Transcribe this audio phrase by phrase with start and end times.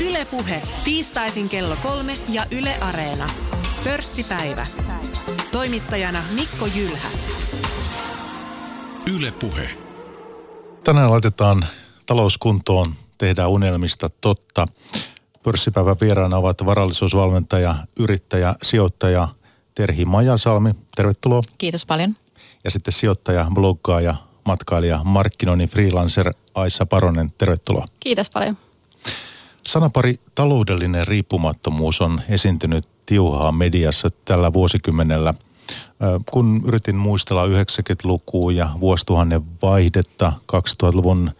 [0.00, 3.26] Ylepuhe tiistaisin kello kolme ja Yle Areena.
[3.84, 4.66] Pörssipäivä.
[5.52, 7.08] Toimittajana Mikko Jylhä.
[9.14, 9.68] Ylepuhe.
[10.84, 11.66] Tänään laitetaan
[12.06, 12.86] talouskuntoon,
[13.18, 14.66] tehdään unelmista totta.
[15.42, 19.28] Pörssipäivän vieraana ovat varallisuusvalmentaja, yrittäjä, sijoittaja
[19.74, 20.74] Terhi Majasalmi.
[20.96, 21.42] Tervetuloa.
[21.58, 22.16] Kiitos paljon.
[22.64, 27.32] Ja sitten sijoittaja, bloggaaja, matkailija, markkinoinnin freelancer Aissa Paronen.
[27.38, 27.86] Tervetuloa.
[28.00, 28.56] Kiitos paljon.
[29.66, 35.34] Sanapari taloudellinen riippumattomuus on esiintynyt tiuhaa mediassa tällä vuosikymmenellä.
[36.30, 41.30] Kun yritin muistella 90-lukua ja vuosituhannen vaihdetta 2000-luvun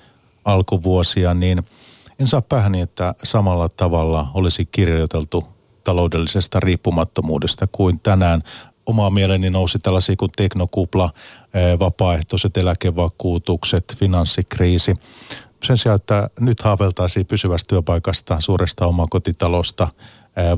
[0.44, 1.62] alkuvuosia, niin
[2.18, 5.44] en saa päähäni, että samalla tavalla olisi kirjoiteltu
[5.84, 8.42] taloudellisesta riippumattomuudesta kuin tänään.
[8.86, 11.12] Oma mieleni nousi tällaisia kuin teknokupla,
[11.80, 14.94] vapaaehtoiset eläkevakuutukset, finanssikriisi
[15.62, 19.88] sen sijaan, että nyt haaveltaisiin pysyvästä työpaikasta, suuresta omakotitalosta,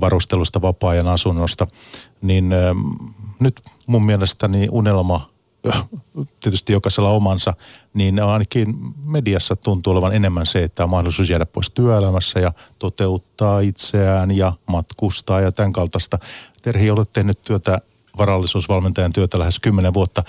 [0.01, 1.67] varustelusta, vapaa-ajan asunnosta,
[2.23, 2.55] niin
[3.41, 5.31] nyt mun mielestäni unelma,
[6.41, 7.55] tietysti jokaisella omansa,
[7.95, 13.61] niin ainakin mediassa tuntuu olevan enemmän se, että on mahdollisuus jäädä pois työelämässä ja toteuttaa
[13.61, 16.19] itseään ja matkustaa ja tämän kaltaista.
[16.63, 17.81] Terhi, olet tehnyt työtä,
[18.19, 20.23] varallisuusvalmentajan työtä lähes kymmenen vuotta.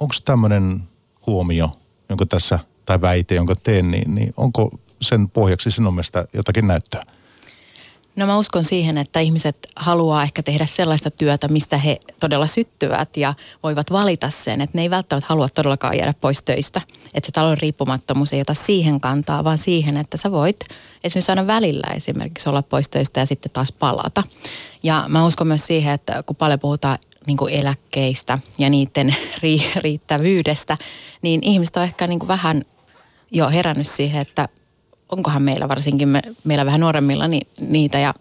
[0.00, 0.82] Onko tämmöinen
[1.26, 1.70] huomio,
[2.08, 7.02] jonka tässä tai väite, jonka teen, niin, niin onko sen pohjaksi sinun mielestä jotakin näyttöä?
[8.16, 13.16] No mä uskon siihen, että ihmiset haluaa ehkä tehdä sellaista työtä, mistä he todella syttyvät
[13.16, 16.80] ja voivat valita sen, että ne ei välttämättä halua todellakaan jäädä pois töistä.
[17.14, 20.64] Että se talon riippumattomuus ei ota siihen kantaa, vaan siihen, että sä voit
[21.04, 24.22] esimerkiksi aina välillä esimerkiksi olla pois töistä ja sitten taas palata.
[24.82, 29.16] Ja mä uskon myös siihen, että kun paljon puhutaan niin kuin eläkkeistä ja niiden
[29.82, 30.76] riittävyydestä,
[31.22, 32.64] niin ihmiset on ehkä niin kuin vähän
[33.30, 34.48] jo herännyt siihen, että
[35.08, 38.14] onkohan meillä varsinkin me, meillä vähän nuoremmilla niin, niitä ja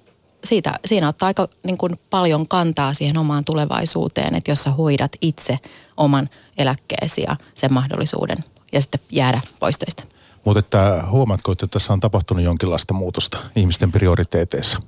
[0.44, 5.12] siitä, siinä ottaa aika niin kuin paljon kantaa siihen omaan tulevaisuuteen, että jos sä hoidat
[5.22, 5.60] itse
[5.98, 8.38] oman eläkkeesi ja sen mahdollisuuden
[8.72, 10.04] ja sitten jäädä pois töistä.
[10.46, 14.80] Mutta että huomaatko, että tässä on tapahtunut jonkinlaista muutosta ihmisten prioriteeteissa?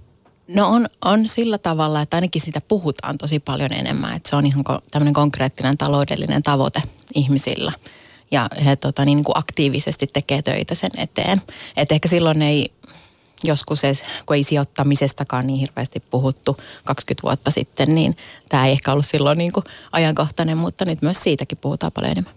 [0.55, 4.45] No on, on sillä tavalla, että ainakin sitä puhutaan tosi paljon enemmän, että se on
[4.45, 6.81] ihan tämmöinen konkreettinen taloudellinen tavoite
[7.15, 7.71] ihmisillä–
[8.31, 11.41] ja he tota, niin, niin kuin aktiivisesti tekee töitä sen eteen.
[11.77, 12.73] Et ehkä silloin ei
[13.43, 18.15] joskus edes, kun ei sijoittamisestakaan niin hirveästi puhuttu 20 vuotta sitten, niin
[18.49, 22.33] tämä ei ehkä ollut silloin niin kuin ajankohtainen, mutta nyt myös siitäkin puhutaan paljon enemmän.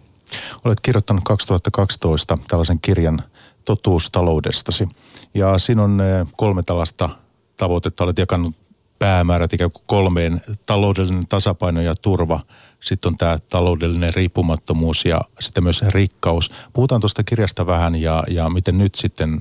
[0.65, 3.23] Olet kirjoittanut 2012 tällaisen kirjan
[3.65, 4.89] Totuus taloudestasi.
[5.35, 7.09] Ja siinä on eh, kolme tällaista
[7.57, 8.05] tavoitetta.
[8.05, 8.57] Olet jakanut
[8.99, 10.41] päämäärät ikään kuin kolmeen.
[10.67, 12.41] Taloudellinen tasapaino ja turva–
[12.85, 16.51] sitten on tämä taloudellinen riippumattomuus ja sitten myös rikkaus.
[16.73, 19.41] Puhutaan tuosta kirjasta vähän ja, ja miten nyt sitten,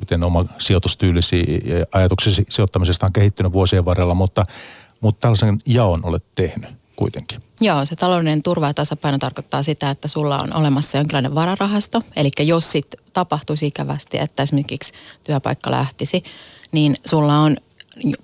[0.00, 4.46] miten oma sijoitustyylisi ja ajatuksesi sijoittamisesta on kehittynyt vuosien varrella, mutta,
[5.00, 7.42] mutta tällaisen jaon olet tehnyt kuitenkin.
[7.60, 12.02] Joo, se taloudellinen turva ja tasapaino tarkoittaa sitä, että sulla on olemassa jonkinlainen vararahasto.
[12.16, 14.92] Eli jos sitten tapahtuisi ikävästi, että esimerkiksi
[15.24, 16.24] työpaikka lähtisi,
[16.72, 17.56] niin sulla on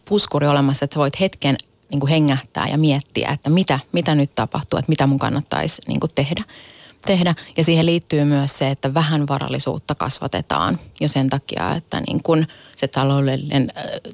[0.04, 1.56] puskuri olemassa, että sä voit hetken
[1.90, 6.00] niin kuin hengähtää ja miettiä, että mitä, mitä nyt tapahtuu, että mitä mun kannattaisi niin
[6.00, 6.44] kuin tehdä.
[7.06, 7.34] tehdä.
[7.56, 12.48] Ja siihen liittyy myös se, että vähän varallisuutta kasvatetaan jo sen takia, että niin kuin
[12.76, 13.68] se taloudellinen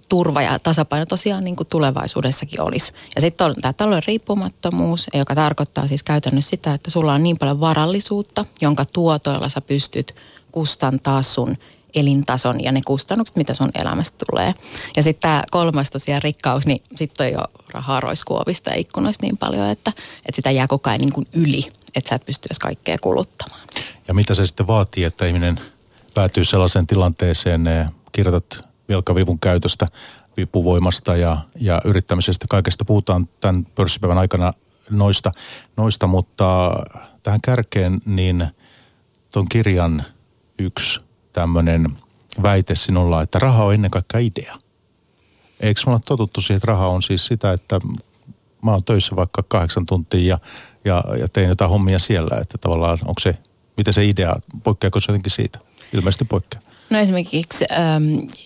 [0.08, 2.92] turva ja tasapaino tosiaan niin kuin tulevaisuudessakin olisi.
[3.14, 7.38] Ja sitten on tämä talouden riippumattomuus, joka tarkoittaa siis käytännössä sitä, että sulla on niin
[7.38, 10.14] paljon varallisuutta, jonka tuotoilla sä pystyt
[10.52, 11.56] kustantaa sun
[11.94, 14.54] elintason ja ne kustannukset, mitä sun elämästä tulee.
[14.96, 17.40] Ja sitten tämä kolmas tosiaan rikkaus, niin sitten on jo
[17.74, 21.66] rahaa roiskuovista ja ikkunoista niin paljon, että, että sitä jää koko ajan niin kuin yli,
[21.94, 23.60] että sä et pysty edes kaikkea kuluttamaan.
[24.08, 25.60] Ja mitä se sitten vaatii, että ihminen
[26.14, 27.64] päätyy sellaiseen tilanteeseen,
[28.12, 29.86] kirjoitat velkavivun käytöstä,
[30.36, 34.52] vipuvoimasta ja, ja yrittämisestä, kaikesta puhutaan tämän pörssipäivän aikana
[34.90, 35.32] noista,
[35.76, 36.72] noista mutta
[37.22, 38.46] tähän kärkeen niin
[39.30, 40.04] tuon kirjan
[40.58, 41.00] yksi
[41.32, 41.96] tämmöinen
[42.42, 44.58] väite sinulla, että raha on ennen kaikkea idea.
[45.60, 47.80] Eikö me totuttu siihen, että raha on siis sitä, että
[48.62, 50.38] mä oon töissä vaikka kahdeksan tuntia ja,
[50.84, 53.38] ja, ja tein jotain hommia siellä, että tavallaan onko se,
[53.76, 55.58] mitä se idea, poikkeako se jotenkin siitä?
[55.92, 56.62] Ilmeisesti poikkeaa.
[56.90, 57.64] No esimerkiksi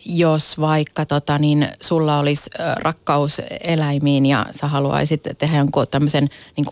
[0.04, 6.66] jos vaikka tota, niin sulla olisi rakkaus eläimiin ja sä haluaisit tehdä jonkun tämmöisen niin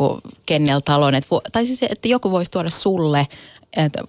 [0.46, 3.26] kenneltalon, että, tai siis että joku voisi tuoda sulle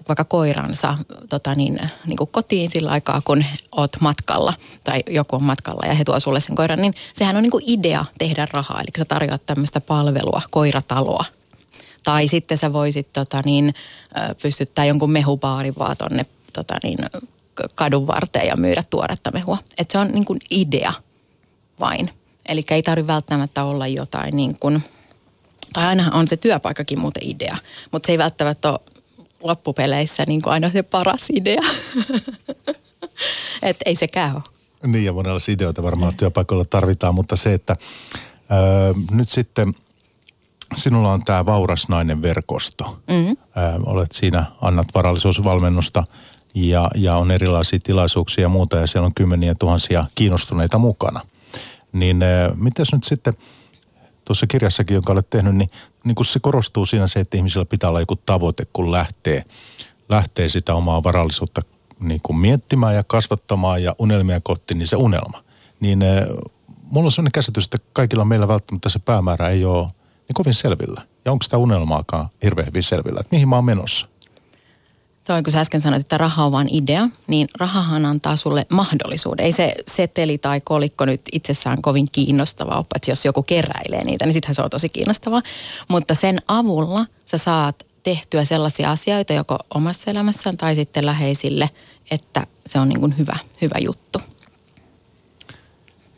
[0.08, 0.98] vaikka koiransa
[1.30, 4.54] tota niin, niin kuin kotiin sillä aikaa, kun oot matkalla
[4.84, 7.64] tai joku on matkalla ja he tuo sulle sen koiran, niin sehän on niin kuin
[7.68, 8.82] idea tehdä rahaa.
[8.82, 11.26] Eli sä tarjoat tämmöistä palvelua, koirataloa.
[12.04, 13.74] Tai sitten sä voisit tota niin,
[14.42, 16.98] pystyttää jonkun mehubaarin vaan tonne tota niin,
[17.76, 19.58] kadun varteen ja myydä tuoretta mehua.
[19.78, 20.94] Että se on niin kuin idea
[21.80, 22.10] vain.
[22.50, 24.84] Eli ei tarvitse välttämättä olla jotain niin kuin,
[25.74, 27.58] tai aina on se työpaikkakin muuten idea,
[27.92, 28.80] mutta se ei välttämättä ole
[29.47, 31.62] loppupeleissä niin kuin aina se paras idea.
[33.62, 34.44] että ei sekään ole.
[34.88, 37.75] Niin ja monenlaisia ideoita varmaan työpaikoilla tarvitaan, mutta se, että
[38.51, 39.74] öö, nyt sitten
[40.75, 43.00] sinulla on tämä Vauras nainen verkosto.
[43.09, 43.38] Mm-hmm.
[43.57, 46.03] Öö, olet siinä, annat varallisuusvalmennusta
[46.53, 51.21] ja, ja on erilaisia tilaisuuksia ja muuta ja siellä on kymmeniä tuhansia kiinnostuneita mukana.
[51.92, 53.33] Niin öö, mitäs nyt sitten
[54.25, 55.69] tuossa kirjassakin, jonka olet tehnyt, niin,
[56.06, 59.44] niin kun se korostuu siinä se, että ihmisillä pitää olla joku tavoite, kun lähtee,
[60.10, 61.62] lähtee sitä omaa varallisuutta
[62.00, 65.44] niin kuin miettimään ja kasvattamaan ja unelmia kohti, niin se unelma.
[65.80, 66.28] Niin eh,
[66.84, 71.02] mulla on sellainen käsitys, että kaikilla meillä välttämättä se päämäärä ei ole niin kovin selvillä.
[71.25, 74.07] Ja onko sitä unelmaakaan hirveän hyvin selvillä, että mihin mä oon menossa?
[75.27, 79.45] Toi, kun sä äsken sanoit, että raha on vain idea, niin rahahan antaa sulle mahdollisuuden.
[79.45, 84.25] Ei se seteli tai kolikko nyt itsessään kovin kiinnostavaa ole, että jos joku keräilee niitä,
[84.25, 85.42] niin sittenhän se on tosi kiinnostavaa.
[85.88, 91.69] Mutta sen avulla sä saat tehtyä sellaisia asioita joko omassa elämässään tai sitten läheisille,
[92.12, 94.19] että se on niin kuin hyvä, hyvä juttu.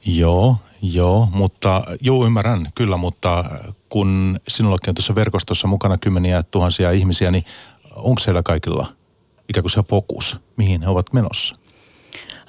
[0.05, 3.45] Joo, joo, mutta joo ymmärrän kyllä, mutta
[3.89, 7.45] kun sinullakin on tuossa verkostossa mukana kymmeniä tuhansia ihmisiä, niin
[7.95, 8.96] onko siellä kaikilla
[9.49, 11.55] ikään kuin se fokus, mihin he ovat menossa?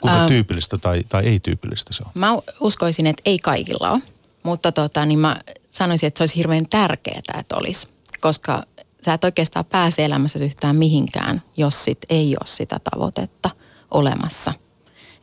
[0.00, 2.10] Kuinka ähm, tyypillistä tai, tai ei-tyypillistä se on?
[2.14, 4.00] Mä uskoisin, että ei kaikilla ole,
[4.42, 5.36] mutta tota, niin mä
[5.70, 7.88] sanoisin, että se olisi hirveän tärkeää, että olisi.
[8.20, 8.62] Koska
[9.04, 13.50] sä et oikeastaan pääse elämässä yhtään mihinkään, jos sit ei ole sitä tavoitetta
[13.90, 14.54] olemassa.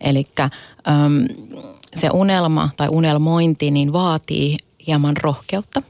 [0.01, 0.27] Eli
[1.95, 4.57] se unelma tai unelmointi niin vaatii
[4.88, 5.81] hieman rohkeutta.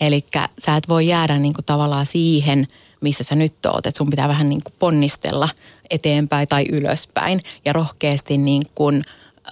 [0.00, 0.26] Eli
[0.58, 2.66] sä et voi jäädä niinku tavallaan siihen,
[3.04, 3.86] missä sä nyt oot.
[3.86, 5.48] Että sun pitää vähän niinku ponnistella
[5.90, 9.02] eteenpäin tai ylöspäin ja rohkeasti niin kuin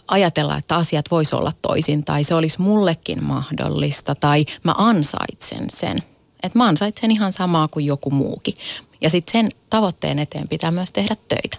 [0.09, 6.03] ajatella, että asiat voisi olla toisin tai se olisi mullekin mahdollista tai mä ansaitsen sen–
[6.43, 8.55] että mä ansaitsen ihan samaa kuin joku muukin.
[9.01, 11.59] Ja sitten sen tavoitteen eteen pitää myös tehdä töitä.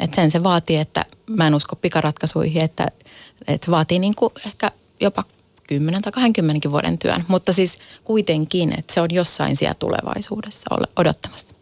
[0.00, 2.88] Et sen se vaatii, että mä en usko pikaratkaisuihin, että,
[3.46, 5.24] että se vaatii niin kuin ehkä jopa
[5.68, 7.24] 10 tai 20 vuoden työn.
[7.28, 11.54] Mutta siis kuitenkin, että se on jossain siellä tulevaisuudessa odottamassa.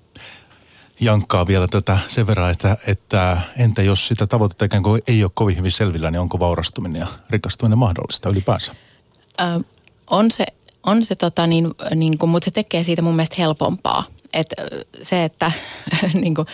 [1.00, 5.30] Jankkaa vielä tätä sen verran, että, että entä jos sitä tavoitetta ikään kuin ei ole
[5.34, 8.74] kovin hyvin selvillä, niin onko vaurastuminen ja rikastuminen mahdollista ylipäänsä?
[9.40, 9.44] Ö,
[10.10, 10.46] on se
[10.82, 14.04] on se tota niin, niin kuin, mutta se tekee siitä mun mielestä helpompaa.
[14.32, 14.54] Et
[15.02, 15.52] se, että
[16.22, 16.46] niin kuin,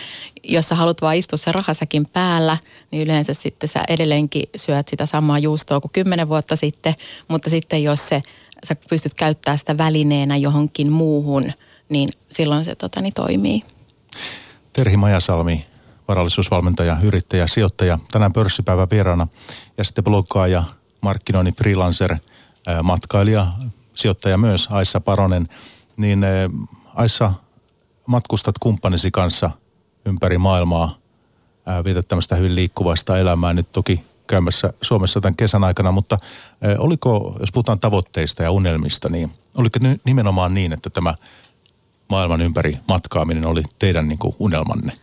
[0.43, 2.57] jos sä haluat vaan istua sen rahasäkin päällä,
[2.91, 6.95] niin yleensä sitten sä edelleenkin syöt sitä samaa juustoa kuin kymmenen vuotta sitten.
[7.27, 8.21] Mutta sitten jos se,
[8.63, 11.51] sä pystyt käyttämään sitä välineenä johonkin muuhun,
[11.89, 13.63] niin silloin se tota, niin toimii.
[14.73, 15.65] Terhi Majasalmi,
[16.07, 19.27] varallisuusvalmentaja, yrittäjä, sijoittaja, tänään pörssipäivän vieraana
[19.77, 20.63] ja sitten bloggaaja,
[21.01, 22.15] markkinoinnin freelancer,
[22.83, 23.47] matkailija,
[23.93, 25.47] sijoittaja myös, Aissa Paronen,
[25.97, 26.25] niin
[26.95, 27.33] Aissa,
[28.07, 29.49] matkustat kumppanisi kanssa
[30.05, 30.97] ympäri maailmaa,
[31.83, 36.17] vietät tämmöistä hyvin liikkuvasta elämää nyt toki käymässä Suomessa tämän kesän aikana, mutta
[36.61, 41.13] eh, oliko, jos puhutaan tavoitteista ja unelmista, niin oliko nimenomaan niin, että tämä
[42.09, 44.93] maailman ympäri matkaaminen oli teidän niin kuin unelmanne?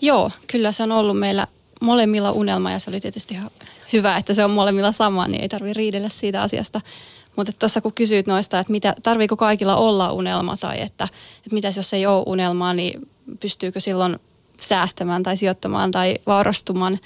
[0.00, 1.46] Joo, kyllä se on ollut meillä
[1.80, 3.38] molemmilla unelma ja se oli tietysti
[3.92, 6.80] hyvä, että se on molemmilla sama, niin ei tarvitse riidellä siitä asiasta.
[7.36, 11.04] Mutta tuossa kun kysyit noista, että mitä, tarviiko kaikilla olla unelma tai että,
[11.36, 13.08] että mitäs jos ei ole unelmaa, niin
[13.40, 14.18] pystyykö silloin
[14.60, 16.98] säästämään tai sijoittamaan tai vaurastumaan,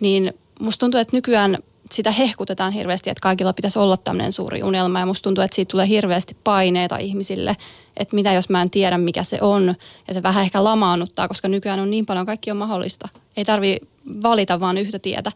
[0.00, 1.58] niin musta tuntuu, että nykyään
[1.92, 5.70] sitä hehkutetaan hirveästi, että kaikilla pitäisi olla tämmöinen suuri unelma ja musta tuntuu, että siitä
[5.70, 7.56] tulee hirveästi paineita ihmisille,
[7.96, 9.74] että mitä jos mä en tiedä mikä se on
[10.08, 13.08] ja se vähän ehkä lamaannuttaa, koska nykyään on niin paljon, kaikki on mahdollista.
[13.36, 13.76] Ei tarvi
[14.22, 15.32] valita vaan yhtä tietä.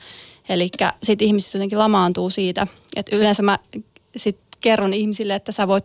[0.48, 0.70] Eli
[1.02, 2.66] sitten ihmiset jotenkin lamaantuu siitä,
[2.96, 3.58] että yleensä mä
[4.16, 5.84] sit kerron ihmisille, että sä voit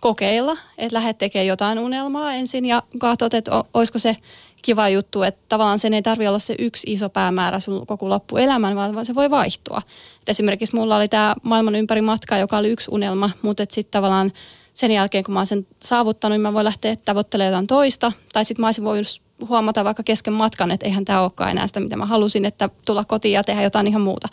[0.00, 4.16] kokeilla, että lähdet tekemään jotain unelmaa ensin ja katsot, että olisiko se
[4.62, 8.76] kiva juttu, että tavallaan sen ei tarvitse olla se yksi iso päämäärä sun koko loppuelämän,
[8.76, 9.82] vaan se voi vaihtua.
[10.20, 14.30] Et esimerkiksi mulla oli tämä maailman ympäri matka, joka oli yksi unelma, mutta sitten tavallaan
[14.74, 18.12] sen jälkeen, kun mä oon sen saavuttanut, niin mä voin lähteä tavoittelemaan jotain toista.
[18.32, 21.80] Tai sitten mä olisin voinut huomata vaikka kesken matkan, että eihän tämä olekaan enää sitä,
[21.80, 24.28] mitä mä halusin, että tulla kotiin ja tehdä jotain ihan muuta.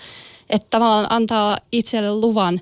[0.50, 2.60] Että tavallaan antaa itselle luvan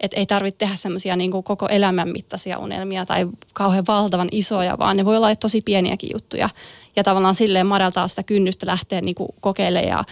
[0.00, 4.96] että ei tarvitse tehdä semmoisia niin koko elämän mittaisia unelmia tai kauhean valtavan isoja, vaan
[4.96, 6.48] ne voi olla tosi pieniäkin juttuja.
[6.96, 10.04] Ja tavallaan silleen madaltaa sitä kynnystä lähteä niin kokeilemaan ja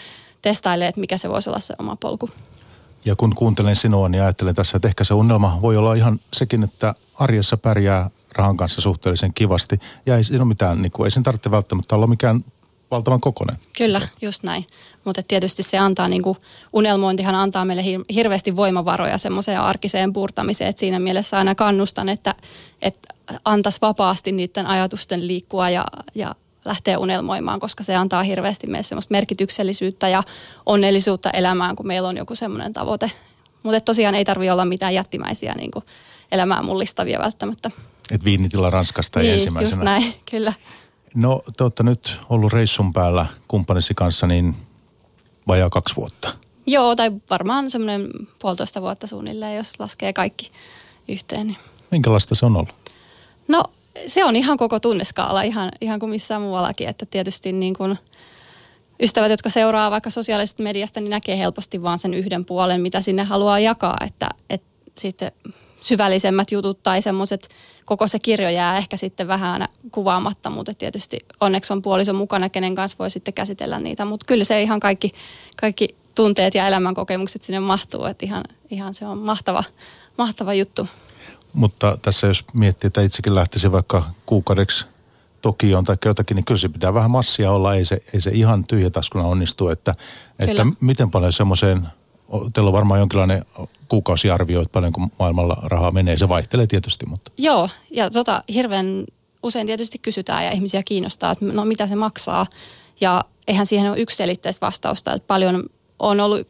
[0.42, 2.30] testailemaan, että mikä se voisi olla se oma polku.
[3.04, 6.62] Ja kun kuuntelen sinua, niin ajattelen tässä, että ehkä se unelma voi olla ihan sekin,
[6.62, 9.80] että arjessa pärjää rahan kanssa suhteellisen kivasti.
[10.06, 12.44] Ja ei siinä ole mitään, niin kuin, ei sen tarvitse välttämättä olla mikään
[12.90, 13.56] valtavan kokonen.
[13.78, 14.64] Kyllä, just näin.
[15.04, 16.38] Mutta tietysti se antaa, niin kuin,
[16.72, 20.70] unelmointihan antaa meille hirveästi voimavaroja semmoiseen arkiseen purtamiseen.
[20.70, 22.34] Et siinä mielessä aina kannustan, että,
[22.82, 23.14] että
[23.44, 29.12] antaisi vapaasti niiden ajatusten liikkua ja, ja lähteä unelmoimaan, koska se antaa hirveästi meille semmoista
[29.12, 30.22] merkityksellisyyttä ja
[30.66, 33.10] onnellisuutta elämään, kun meillä on joku semmoinen tavoite.
[33.62, 35.84] Mutta tosiaan ei tarvitse olla mitään jättimäisiä niin kuin
[36.32, 37.70] elämää mullistavia välttämättä.
[38.10, 39.70] Et viinitila Ranskasta niin, ensimmäisenä.
[39.70, 40.52] just näin, kyllä.
[41.14, 44.54] No te olette nyt ollut reissun päällä kumppanisi kanssa niin
[45.46, 46.34] vajaa kaksi vuotta.
[46.66, 50.50] Joo, tai varmaan semmoinen puolitoista vuotta suunnilleen, jos laskee kaikki
[51.08, 51.46] yhteen.
[51.46, 51.56] Niin.
[51.90, 52.74] Minkälaista se on ollut?
[53.48, 53.64] No
[54.06, 57.98] se on ihan koko tunneskaala, ihan, ihan kuin missään muuallakin, että tietysti niin kuin
[59.02, 63.22] ystävät, jotka seuraa vaikka sosiaalisesta mediasta, niin näkee helposti vaan sen yhden puolen, mitä sinne
[63.22, 65.32] haluaa jakaa, että, että sitten
[65.80, 67.48] syvällisemmät jutut tai semmoiset,
[67.84, 72.74] koko se kirjo jää ehkä sitten vähän kuvaamatta, mutta tietysti onneksi on puoliso mukana, kenen
[72.74, 75.12] kanssa voi sitten käsitellä niitä, mutta kyllä se ihan kaikki,
[75.60, 79.64] kaikki tunteet ja elämänkokemukset sinne mahtuu, että ihan, ihan se on mahtava,
[80.18, 80.88] mahtava juttu.
[81.52, 84.86] Mutta tässä jos miettii, että itsekin lähtisi vaikka kuukaudeksi
[85.42, 88.64] Tokioon tai jotakin, niin kyllä se pitää vähän massia olla, ei se, ei se ihan
[88.64, 89.94] tyhjätaskuna onnistu, että,
[90.38, 91.88] että miten paljon semmoiseen
[92.52, 93.44] teillä on varmaan jonkinlainen
[93.88, 96.16] kuukausiarvio, että paljonko maailmalla rahaa menee.
[96.16, 97.30] Se vaihtelee tietysti, mutta...
[97.38, 99.04] Joo, ja tota, hirveän
[99.42, 102.46] usein tietysti kysytään ja ihmisiä kiinnostaa, että no mitä se maksaa.
[103.00, 105.62] Ja eihän siihen ole yksiselitteistä vastausta, että paljon
[105.98, 106.48] on ollut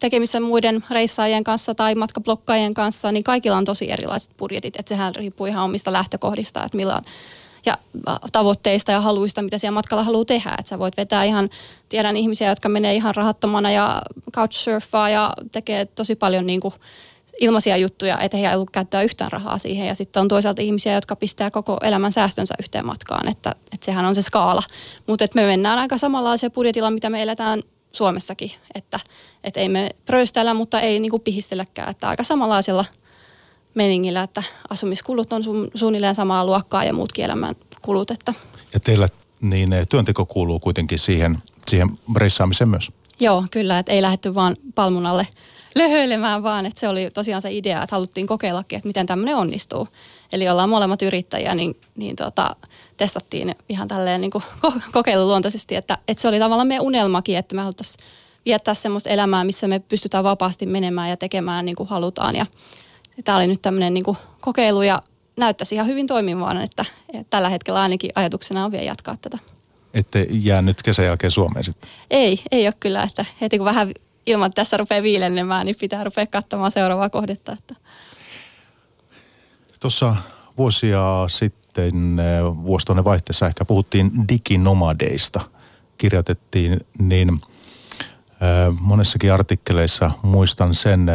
[0.00, 4.76] tekemissä muiden reissaajien kanssa tai matkablokkaajien kanssa, niin kaikilla on tosi erilaiset budjetit.
[4.78, 7.02] Että sehän riippuu ihan omista lähtökohdista, että millä
[7.66, 7.76] ja
[8.32, 10.54] tavoitteista ja haluista, mitä siellä matkalla haluaa tehdä.
[10.58, 11.50] Että sä voit vetää ihan,
[11.88, 14.02] tiedän ihmisiä, jotka menee ihan rahattomana ja
[14.36, 16.74] couchsurfaa ja tekee tosi paljon niin kuin
[17.40, 19.88] ilmaisia juttuja, että he ollut käyttää yhtään rahaa siihen.
[19.88, 24.04] Ja sitten on toisaalta ihmisiä, jotka pistää koko elämän säästönsä yhteen matkaan, että, että sehän
[24.04, 24.62] on se skaala.
[25.06, 29.00] Mutta me mennään aika samanlaisella budjetilla, mitä me eletään Suomessakin, että,
[29.44, 32.84] että ei me pröystellä, mutta ei niin kuin pihistelläkään, että aika samanlaisella
[33.74, 38.10] meningillä, että asumiskulut on su, suunnilleen samaa luokkaa ja muutkin elämän kulut.
[38.10, 38.34] Että.
[38.74, 39.08] Ja teillä
[39.40, 41.38] niin eh, työnteko kuuluu kuitenkin siihen,
[41.68, 42.92] siihen reissaamiseen myös?
[43.20, 45.26] Joo, kyllä, että ei lähdetty vaan palmun alle
[45.74, 49.88] löhöilemään, vaan että se oli tosiaan se idea, että haluttiin kokeillakin, että miten tämmöinen onnistuu.
[50.32, 52.56] Eli ollaan molemmat yrittäjiä, niin, niin tota,
[52.96, 54.44] testattiin ihan tälleen niin kuin
[54.92, 58.06] kokeiluluontoisesti, että, että se oli tavallaan meidän unelmakin, että me haluttaisiin
[58.44, 62.36] viettää semmoista elämää, missä me pystytään vapaasti menemään ja tekemään niin kuin halutaan.
[62.36, 62.46] Ja,
[63.24, 64.04] Tämä oli nyt tämmöinen niin
[64.40, 65.02] kokeilu ja
[65.36, 69.38] näyttäisi ihan hyvin toimivan, että, että tällä hetkellä ainakin ajatuksena on vielä jatkaa tätä.
[69.94, 71.90] Ette jää nyt kesän jälkeen Suomeen sitten?
[72.10, 73.92] Ei, ei ole kyllä, että heti kun vähän
[74.26, 77.52] ilman tässä rupeaa viilennemään, niin pitää rupea katsomaan seuraavaa kohdetta.
[77.52, 77.74] Että.
[79.80, 80.16] Tuossa
[80.58, 82.16] vuosia sitten,
[82.62, 85.40] vuosi vaihteessa ehkä puhuttiin diginomadeista.
[85.98, 87.38] Kirjoitettiin niin–
[88.80, 91.06] monessakin artikkeleissa muistan sen,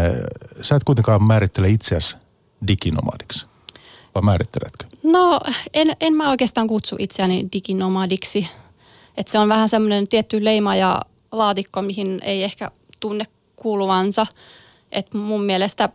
[0.61, 2.15] sä et kuitenkaan määrittele itseäsi
[2.67, 3.45] diginomadiksi,
[4.15, 4.85] vai määritteletkö?
[5.03, 5.39] No
[5.73, 8.47] en, en mä oikeastaan kutsu itseäni diginomadiksi.
[9.17, 14.25] että se on vähän semmoinen tietty leima ja laatikko, mihin ei ehkä tunne kuuluvansa.
[14.91, 15.89] Et mun mielestä,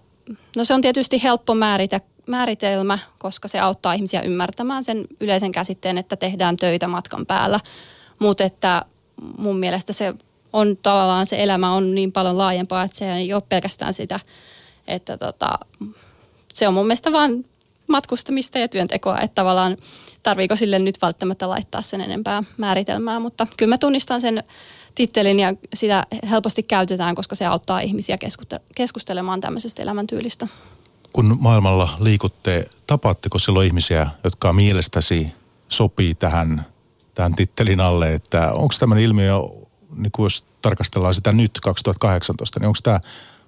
[0.56, 5.98] no se on tietysti helppo määritä, määritelmä, koska se auttaa ihmisiä ymmärtämään sen yleisen käsitteen,
[5.98, 7.60] että tehdään töitä matkan päällä.
[8.18, 8.84] Mutta että
[9.38, 10.14] mun mielestä se
[10.54, 14.20] on tavallaan se elämä on niin paljon laajempaa, että se ei ole pelkästään sitä,
[14.86, 15.58] että tota,
[16.52, 17.44] se on mun mielestä vaan
[17.88, 19.76] matkustamista ja työntekoa, että tavallaan
[20.22, 24.44] tarviiko sille nyt välttämättä laittaa sen enempää määritelmää, mutta kyllä mä tunnistan sen
[24.94, 28.18] tittelin ja sitä helposti käytetään, koska se auttaa ihmisiä
[28.76, 30.48] keskustelemaan tämmöisestä elämäntyylistä.
[31.12, 35.32] Kun maailmalla liikutte, tapaatteko silloin ihmisiä, jotka mielestäsi
[35.68, 36.66] sopii tähän,
[37.14, 39.34] tähän tittelin alle, että onko tämmöinen ilmiö
[39.96, 43.00] niin kuin jos tarkastellaan sitä nyt 2018, niin onko tämä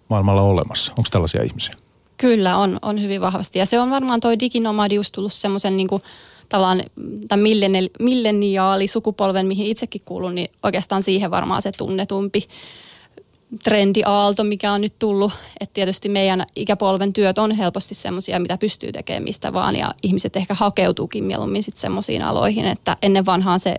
[0.09, 0.93] maailmalla olemassa?
[0.93, 1.75] Onko tällaisia ihmisiä?
[2.17, 3.59] Kyllä, on, on hyvin vahvasti.
[3.59, 6.03] Ja se on varmaan toi diginomadius tullut semmoisen niin kuin,
[6.49, 6.83] tavallaan
[7.99, 12.49] milleniaali sukupolven, mihin itsekin kuulun, niin oikeastaan siihen varmaan se tunnetumpi
[13.65, 15.33] trendiaalto, mikä on nyt tullut.
[15.61, 19.76] Että tietysti meidän ikäpolven työt on helposti semmoisia, mitä pystyy tekemään mistä vaan.
[19.76, 23.76] Ja ihmiset ehkä hakeutuukin mieluummin sitten semmoisiin aloihin, että ennen vanhaan se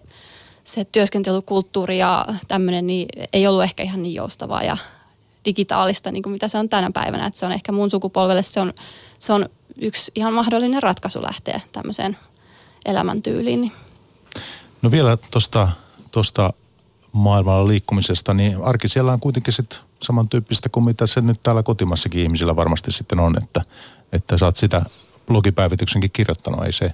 [0.68, 4.78] se työskentelykulttuuri ja tämmöinen niin ei ollut ehkä ihan niin joustavaa ja
[5.46, 7.26] digitaalista, niin kuin mitä se on tänä päivänä.
[7.26, 8.74] Että se on ehkä mun sukupolvelle se on,
[9.20, 9.50] se on
[9.82, 12.18] yksi ihan mahdollinen ratkaisu lähteä tämmöiseen
[12.86, 13.72] elämäntyyliin.
[14.82, 15.70] No vielä tuosta
[16.12, 16.54] tosta
[17.12, 22.22] maailmalla liikkumisesta, niin arki siellä on kuitenkin sit samantyyppistä kuin mitä se nyt täällä kotimassakin
[22.22, 23.62] ihmisillä varmasti sitten on, että,
[24.12, 24.86] että sä oot sitä
[25.28, 26.94] blogipäivityksenkin kirjoittanut, ei se?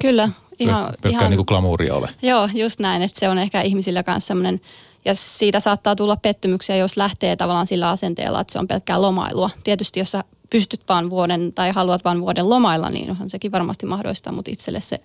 [0.00, 0.28] Kyllä,
[0.68, 2.08] ihan, pelkkää ihan, niin kuin glamuuria ole.
[2.22, 4.60] Joo, just näin, että se on ehkä ihmisillä kanssa semmoinen,
[5.04, 9.50] ja siitä saattaa tulla pettymyksiä, jos lähtee tavallaan sillä asenteella, että se on pelkkää lomailua.
[9.64, 13.86] Tietysti jos sä pystyt vaan vuoden tai haluat vaan vuoden lomailla, niin onhan sekin varmasti
[13.86, 14.98] mahdollista, mutta itselle se,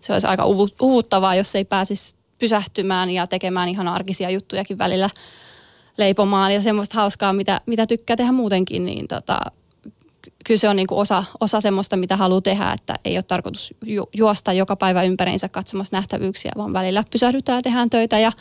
[0.00, 0.46] se olisi aika
[0.80, 5.10] uvuttavaa, jos ei pääsisi pysähtymään ja tekemään ihan arkisia juttujakin välillä
[5.98, 9.40] leipomaan ja semmoista hauskaa, mitä, mitä tykkää tehdä muutenkin, niin tota,
[10.44, 13.74] kyllä se on niin kuin osa, osa semmoista, mitä haluaa tehdä, että ei ole tarkoitus
[13.82, 18.32] ju, juosta joka päivä ympäriinsä katsomassa nähtävyyksiä, vaan välillä pysähdytään tehdään töitä ja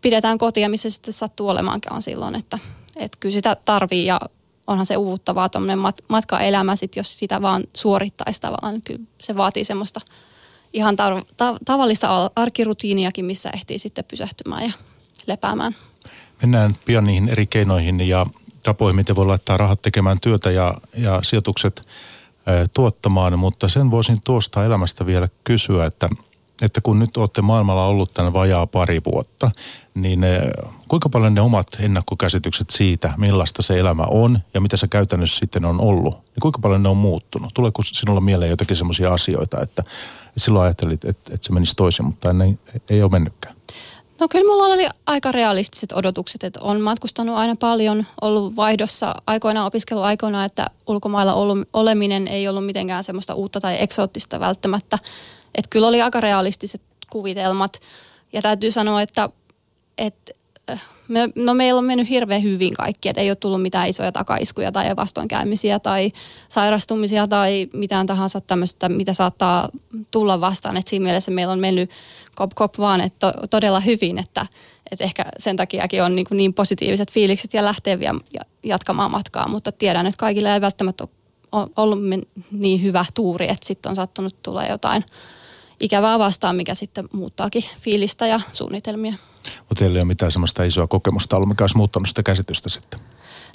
[0.00, 2.58] pidetään kotia, missä sitten sattuu olemaankaan silloin, että,
[2.96, 4.20] että kyllä sitä tarvii ja
[4.66, 9.36] onhan se uuvuttavaa tuommoinen mat, matkaelämä sit, jos sitä vaan suorittaisi tavallaan, niin kyllä se
[9.36, 10.00] vaatii semmoista
[10.72, 14.72] ihan tar, ta, tavallista arkirutiiniakin, missä ehtii sitten pysähtymään ja
[15.26, 15.76] lepäämään.
[16.42, 18.26] Mennään pian niihin eri keinoihin ja
[18.62, 21.82] tapoihin, miten voi laittaa rahat tekemään työtä ja, ja sijoitukset
[22.74, 26.08] tuottamaan, mutta sen voisin tuosta elämästä vielä kysyä, että,
[26.62, 29.50] että kun nyt olette maailmalla ollut tämän vajaa pari vuotta,
[29.94, 30.20] niin
[30.88, 35.64] kuinka paljon ne omat ennakkokäsitykset siitä, millaista se elämä on ja mitä se käytännössä sitten
[35.64, 37.54] on ollut, niin kuinka paljon ne on muuttunut?
[37.54, 39.84] Tuleeko sinulla mieleen jotakin sellaisia asioita, että
[40.36, 42.58] silloin ajattelit, että, että se menisi toisin, mutta ei,
[42.90, 43.57] ei ole mennytkään?
[44.20, 49.66] No kyllä mulla oli aika realistiset odotukset, että on matkustanut aina paljon, ollut vaihdossa aikoinaan
[49.66, 51.34] opiskeluaikoina, että ulkomailla
[51.72, 54.98] oleminen ei ollut mitenkään semmoista uutta tai eksoottista välttämättä.
[55.54, 57.80] Että kyllä oli aika realistiset kuvitelmat
[58.32, 59.28] ja täytyy sanoa, että,
[59.98, 60.32] että
[61.08, 64.72] me, no meillä on mennyt hirveän hyvin kaikki, että ei ole tullut mitään isoja takaiskuja
[64.72, 66.10] tai vastoinkäymisiä tai
[66.48, 69.68] sairastumisia tai mitään tahansa tämmöistä, mitä saattaa
[70.10, 70.76] tulla vastaan.
[70.76, 71.90] Että siinä mielessä meillä on mennyt
[72.34, 74.46] kop kop vaan että to, todella hyvin, että,
[74.90, 78.20] että ehkä sen takiakin on niin, niin positiiviset fiilikset ja lähtee vielä
[78.62, 81.08] jatkamaan matkaa, mutta tiedän, että kaikille ei välttämättä
[81.52, 81.98] ole ollut
[82.50, 85.04] niin hyvä tuuri, että sitten on sattunut tulla jotain
[85.80, 89.14] ikävää vastaan, mikä sitten muuttaakin fiilistä ja suunnitelmia.
[89.58, 93.00] Mutta teillä ei ole mitään semmoista isoa kokemusta ollut, mikä olisi muuttanut sitä käsitystä sitten?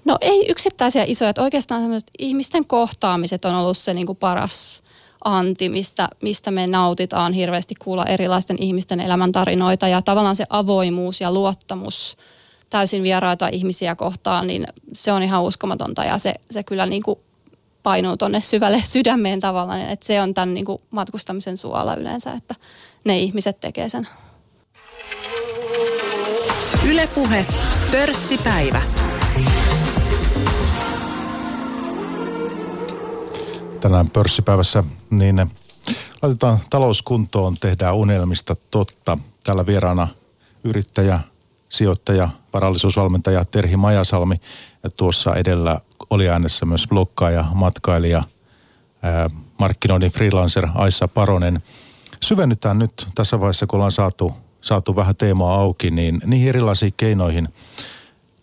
[0.05, 4.83] No ei yksittäisiä isoja, että oikeastaan semmoiset ihmisten kohtaamiset on ollut se niin kuin paras
[5.23, 11.31] anti, mistä, mistä me nautitaan hirveästi kuulla erilaisten ihmisten elämäntarinoita ja tavallaan se avoimuus ja
[11.31, 12.17] luottamus
[12.69, 17.19] täysin vieraita ihmisiä kohtaan, niin se on ihan uskomatonta ja se, se kyllä niin kuin
[17.83, 22.55] painuu tuonne syvälle sydämeen tavallaan, että se on tämän niin kuin matkustamisen suola yleensä, että
[23.03, 24.07] ne ihmiset tekee sen.
[26.89, 27.45] Ylepuhe
[27.91, 28.81] pörssipäivä.
[33.81, 35.51] Tänään pörssipäivässä niin
[36.21, 39.17] laitetaan talouskuntoon, tehdään unelmista totta.
[39.43, 40.07] Täällä vieraana
[40.63, 41.19] yrittäjä,
[41.69, 44.35] sijoittaja, varallisuusvalmentaja Terhi Majasalmi.
[44.83, 48.23] Ja tuossa edellä oli äänessä myös blokkaaja, matkailija,
[49.01, 51.63] ää, markkinoinnin freelancer Aissa Paronen.
[52.23, 54.31] Syvennytään nyt tässä vaiheessa, kun ollaan saatu
[54.63, 57.49] saatu vähän teemaa auki, niin niihin erilaisiin keinoihin,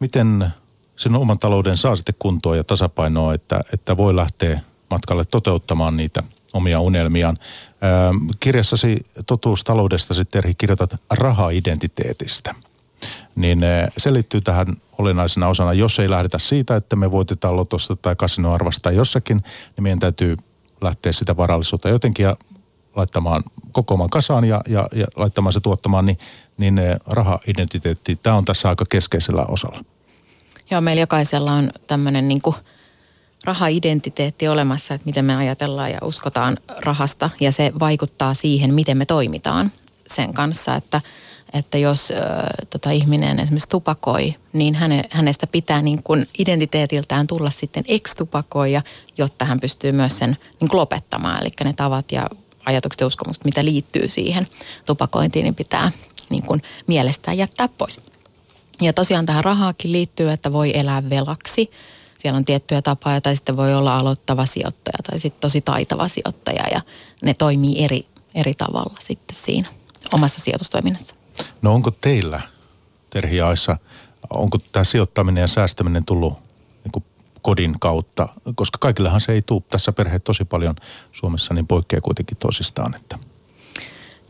[0.00, 0.46] miten
[0.96, 6.22] sen oman talouden saa sitten kuntoon ja tasapainoa, että, että voi lähteä matkalle toteuttamaan niitä
[6.52, 7.38] omia unelmiaan.
[7.80, 12.54] Ää, kirjassasi Totuus taloudesta sitten Terhi kirjoitat raha-identiteetistä.
[13.35, 13.61] Niin
[13.96, 14.66] se liittyy tähän
[14.98, 15.72] olennaisena osana.
[15.72, 19.37] Jos ei lähdetä siitä, että me voitetaan lotosta tai kasinoarvasta jossakin,
[19.76, 20.37] niin meidän täytyy
[20.80, 22.37] lähteä sitä varallisuutta jotenkin ja
[22.96, 26.18] laittamaan kokoamaan kasaan ja, ja, ja laittamaan se tuottamaan, niin,
[26.59, 29.85] niin raha-identiteetti, tämä on tässä aika keskeisellä osalla.
[30.70, 32.40] Joo, meillä jokaisella on tämmöinen niin
[33.44, 39.07] raha-identiteetti olemassa, että miten me ajatellaan ja uskotaan rahasta ja se vaikuttaa siihen, miten me
[39.07, 39.72] toimitaan
[40.07, 41.00] sen kanssa, että
[41.53, 42.14] että jos ö,
[42.70, 48.83] tota, ihminen esimerkiksi tupakoi, niin häne, hänestä pitää niin kuin identiteetiltään tulla sitten ex-tupakoija,
[49.18, 51.40] jotta hän pystyy myös sen niin lopettamaan.
[51.40, 52.26] Eli ne tavat ja
[52.70, 54.46] ajatukset ja uskomukset, mitä liittyy siihen
[54.87, 55.92] tupakointiin, niin pitää
[56.30, 58.00] niin kuin mielestään jättää pois.
[58.80, 61.70] Ja tosiaan tähän rahaakin liittyy, että voi elää velaksi.
[62.18, 66.64] Siellä on tiettyjä tapoja, tai sitten voi olla aloittava sijoittaja tai sitten tosi taitava sijoittaja,
[66.72, 66.80] ja
[67.22, 69.68] ne toimii eri, eri tavalla sitten siinä
[70.12, 71.14] omassa sijoitustoiminnassa.
[71.62, 72.40] No onko teillä,
[73.11, 73.76] Terhi Aissa,
[74.30, 76.35] onko tämä sijoittaminen ja säästäminen tullut
[76.85, 77.04] niin
[77.42, 79.62] kodin kautta, koska kaikillehan se ei tule.
[79.68, 80.74] Tässä perheet tosi paljon
[81.12, 82.94] Suomessa niin poikkeaa kuitenkin tosistaan.
[82.94, 83.18] Että.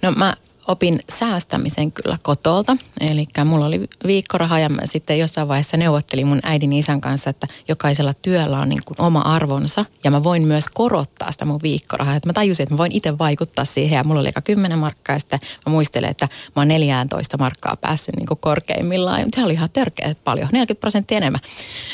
[0.02, 0.34] No mä
[0.68, 2.76] opin säästämisen kyllä kotolta.
[3.00, 7.46] Eli mulla oli viikkoraha ja mä sitten jossain vaiheessa neuvottelin mun äidin isän kanssa, että
[7.68, 9.84] jokaisella työllä on niin kuin oma arvonsa.
[10.04, 12.16] Ja mä voin myös korottaa sitä mun viikkorahaa.
[12.16, 13.96] Että mä tajusin, että mä voin itse vaikuttaa siihen.
[13.96, 17.76] Ja mulla oli aika 10 markkaa ja sitten mä muistelen, että mä oon 14 markkaa
[17.76, 19.24] päässyt niin kuin korkeimmillaan.
[19.36, 21.40] Se oli ihan törkeä paljon, 40 prosenttia enemmän.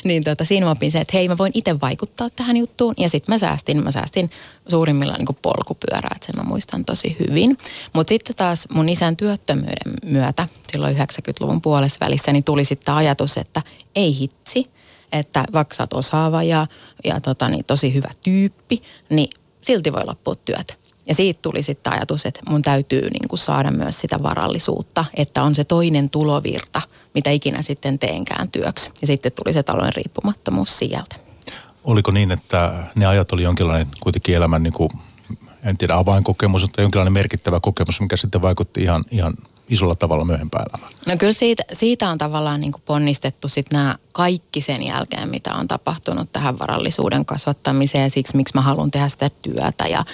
[0.05, 2.95] Niin tota, siinä mä opin se, että hei mä voin itse vaikuttaa tähän juttuun.
[2.99, 4.31] Ja sitten mä säästin, mä säästin
[4.69, 7.59] suurimmillaan niin polkupyörää, että sen mä muistan tosi hyvin.
[7.93, 13.37] Mutta sitten taas mun isän työttömyyden myötä silloin 90-luvun puolessa välissä, niin tuli sitten ajatus,
[13.37, 13.63] että
[13.95, 14.71] ei hitsi,
[15.13, 16.67] että vaikka sä oot osaava ja,
[17.05, 19.31] ja tota, niin tosi hyvä tyyppi, niin
[19.63, 20.75] silti voi loppua työtä.
[21.09, 25.43] Ja siitä tuli sitten ajatus, että mun täytyy niin kuin saada myös sitä varallisuutta, että
[25.43, 26.83] on se toinen tulovirta,
[27.15, 28.91] mitä ikinä sitten teenkään työksi.
[29.01, 31.17] Ja sitten tuli se talouden riippumattomuus sieltä.
[31.85, 34.91] Oliko niin, että ne ajat oli jonkinlainen kuitenkin elämän, niin kuin,
[35.67, 39.35] en tiedä avainkokemus, mutta jonkinlainen merkittävä kokemus, mikä sitten vaikutti ihan, ihan
[39.69, 40.93] isolla tavalla myöhempään elämään?
[41.07, 45.55] No kyllä siitä, siitä on tavallaan niin kuin ponnistettu sitten nämä kaikki sen jälkeen, mitä
[45.55, 48.11] on tapahtunut tähän varallisuuden kasvattamiseen.
[48.11, 50.05] Siksi miksi mä haluan tehdä sitä työtä ja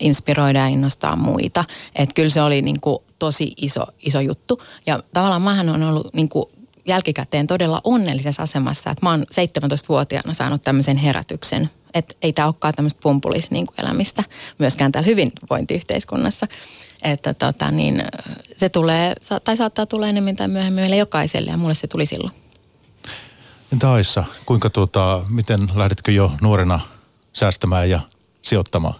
[0.00, 1.64] inspiroida ja innostaa muita.
[1.94, 4.62] Että kyllä se oli niin kuin tosi iso, iso juttu.
[4.86, 6.46] Ja tavallaan mähän on ollut niin kuin
[6.86, 12.74] jälkikäteen todella onnellisessa asemassa, että mä oon 17-vuotiaana saanut tämmöisen herätyksen, että ei tämä olekaan
[12.74, 14.24] tämmöistä pumpulis niin elämistä
[14.58, 16.46] myöskään täällä hyvinvointiyhteiskunnassa.
[17.02, 18.04] Että tota, niin,
[18.56, 22.34] se tulee, tai saattaa tulla enemmän tai myöhemmin meille jokaiselle ja mulle se tuli silloin.
[23.72, 26.80] Entä Aissa, kuinka tuota, miten lähdetkö jo nuorena
[27.32, 28.00] säästämään ja
[28.42, 28.94] sijoittamaan?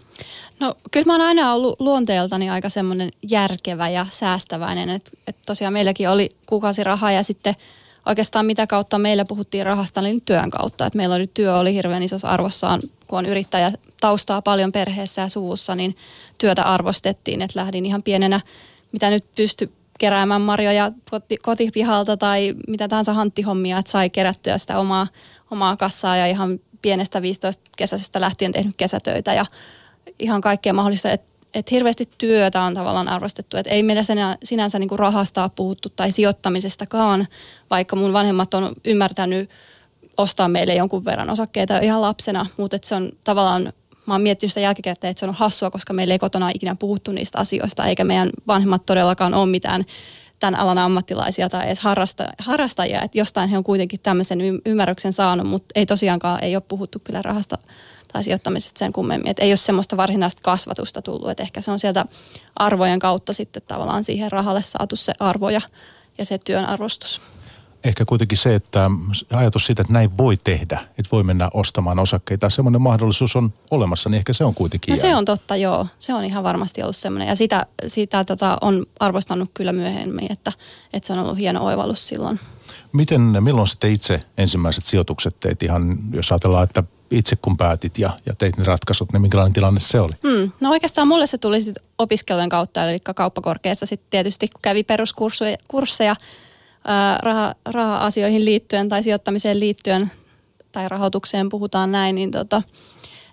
[0.61, 4.91] No kyllä mä oon aina ollut luonteeltani aika semmoinen järkevä ja säästäväinen.
[4.91, 7.55] Että et tosiaan meilläkin oli kuukausiraha ja sitten
[8.07, 10.87] oikeastaan mitä kautta meillä puhuttiin rahasta, niin työn kautta.
[10.87, 15.29] Että meillä oli työ oli hirveän isossa arvossaan, kun on yrittäjä taustaa paljon perheessä ja
[15.29, 15.97] suvussa, niin
[16.39, 17.43] työtä arvostettiin.
[17.43, 18.41] Että lähdin ihan pienenä,
[18.93, 24.79] mitä nyt pysty keräämään marjoja koti, kotipihalta tai mitä tahansa hanttihommia, että sai kerättyä sitä
[24.79, 25.07] omaa,
[25.51, 29.47] omaa kassaa ja ihan pienestä 15 kesäisestä lähtien tehnyt kesätöitä ja
[30.19, 33.57] ihan kaikkea mahdollista, että et hirveästi työtä on tavallaan arvostettu.
[33.57, 37.27] Et ei meillä sinä, sinänsä niinku rahasta puhuttu tai sijoittamisestakaan,
[37.71, 39.51] vaikka mun vanhemmat on ymmärtänyt
[40.17, 43.73] ostaa meille jonkun verran osakkeita ihan lapsena, mutta se on tavallaan,
[44.07, 47.13] mä oon miettinyt sitä jälkikäteen, että se on hassua, koska meillä ei kotona ikinä puhuttu
[47.13, 49.85] niistä asioista, eikä meidän vanhemmat todellakaan ole mitään
[50.41, 55.49] tämän alan ammattilaisia tai edes harrasta, harrastajia, että jostain he on kuitenkin tämmöisen ymmärryksen saanut,
[55.49, 57.59] mutta ei tosiaankaan, ei ole puhuttu kyllä rahasta
[58.13, 59.29] tai sijoittamisesta sen kummemmin.
[59.29, 61.31] Että ei ole semmoista varsinaista kasvatusta tullut.
[61.31, 62.07] Että ehkä se on sieltä
[62.57, 65.61] arvojen kautta sitten tavallaan siihen rahalle saatu se arvo ja,
[66.19, 67.21] ja se työn arvostus.
[67.85, 68.91] Ehkä kuitenkin se, että
[69.31, 74.09] ajatus siitä, että näin voi tehdä, että voi mennä ostamaan osakkeita, semmoinen mahdollisuus on olemassa,
[74.09, 75.87] niin ehkä se on kuitenkin No se on totta, joo.
[75.99, 77.29] Se on ihan varmasti ollut semmoinen.
[77.29, 80.53] Ja sitä, sitä tota, on arvostanut kyllä myöhemmin, että,
[80.93, 82.41] että se on ollut hieno oivallus silloin.
[82.93, 88.11] Miten, milloin sitten itse ensimmäiset sijoitukset teit ihan, jos ajatellaan, että itse kun päätit ja,
[88.27, 90.13] ja teit ne ratkaisut, niin minkälainen tilanne se oli?
[90.29, 90.53] Hmm.
[90.61, 96.17] No oikeastaan mulle se tuli sitten opiskelujen kautta, eli kauppakorkeassa sitten tietysti, kun kävi peruskursseja
[97.23, 100.11] raha, raha-asioihin liittyen tai sijoittamiseen liittyen
[100.73, 102.63] tai rahoitukseen puhutaan näin, niin tota,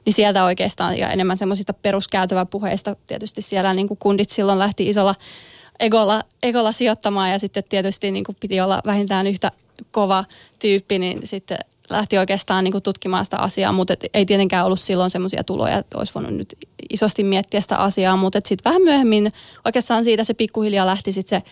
[0.06, 5.16] niin sieltä oikeastaan ja enemmän semmoisista peruskäytäväpuheista tietysti siellä niin kuin kundit silloin lähti isolla
[5.80, 9.52] egolla, egolla sijoittamaan ja sitten tietysti niin kuin piti olla vähintään yhtä
[9.92, 10.26] kova
[10.60, 11.58] tyyppi, niin sitten
[11.90, 15.78] lähti oikeastaan niin kuin tutkimaan sitä asiaa, mutta et ei tietenkään ollut silloin semmoisia tuloja,
[15.78, 16.56] että olisi voinut nyt
[16.90, 19.34] isosti miettiä sitä asiaa, mutta sitten vähän myöhemmin
[19.66, 21.52] oikeastaan siitä se pikkuhiljaa lähti sitten se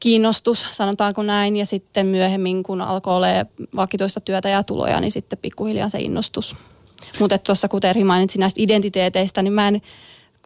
[0.00, 3.26] kiinnostus, sanotaanko näin, ja sitten myöhemmin, kun alkoi olla
[3.76, 6.54] vakituista työtä ja tuloja, niin sitten pikkuhiljaa se innostus.
[7.20, 9.82] Mutta tuossa kuten Eri mainitsi näistä identiteeteistä, niin mä en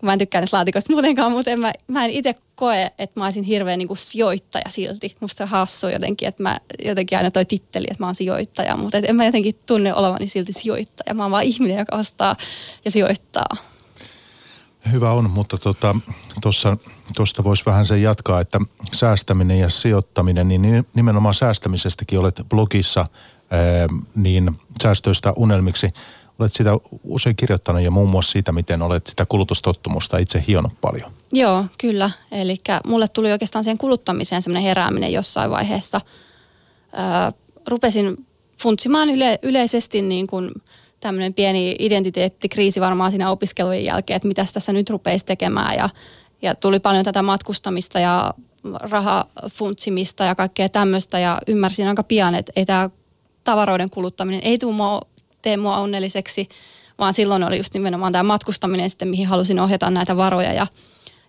[0.02, 3.20] kun mä en tykkää näistä laatikoista muutenkaan, mutta en mä, mä en itse koe, että
[3.20, 5.16] mä olisin hirveän niin kuin sijoittaja silti.
[5.20, 8.98] Musta se hassu jotenkin, että mä jotenkin aina toi titteli, että mä oon sijoittaja, mutta
[8.98, 11.14] en mä jotenkin tunne olevani silti sijoittaja.
[11.14, 12.36] Mä oon vaan ihminen, joka ostaa
[12.84, 13.46] ja sijoittaa.
[14.92, 15.58] Hyvä on, mutta
[16.42, 16.76] tuosta
[17.14, 18.60] tota, voisi vähän sen jatkaa, että
[18.92, 23.06] säästäminen ja sijoittaminen, niin nimenomaan säästämisestäkin olet blogissa
[24.14, 24.50] niin
[24.82, 25.90] säästöistä unelmiksi–
[26.38, 26.70] Olet sitä
[27.04, 31.12] usein kirjoittanut ja muun muassa siitä, miten olet sitä kulutustottumusta itse hionut paljon.
[31.32, 32.10] Joo, kyllä.
[32.32, 36.00] Eli mulle tuli oikeastaan siihen kuluttamiseen semmoinen herääminen jossain vaiheessa.
[36.98, 37.32] Öö,
[37.68, 38.26] rupesin
[38.62, 40.50] funtsimaan yle, yleisesti niin kuin
[41.00, 45.76] tämmöinen pieni identiteettikriisi varmaan siinä opiskelujen jälkeen, että mitä tässä nyt rupeisi tekemään.
[45.76, 45.88] Ja,
[46.42, 52.52] ja tuli paljon tätä matkustamista ja rahafuntsimista ja kaikkea tämmöistä ja ymmärsin aika pian, että
[52.56, 52.90] ei tämä
[53.44, 54.74] tavaroiden kuluttaminen ei tule
[55.42, 56.48] tee mua onnelliseksi,
[56.98, 60.66] vaan silloin oli just nimenomaan tämä matkustaminen sitten, mihin halusin ohjata näitä varoja ja,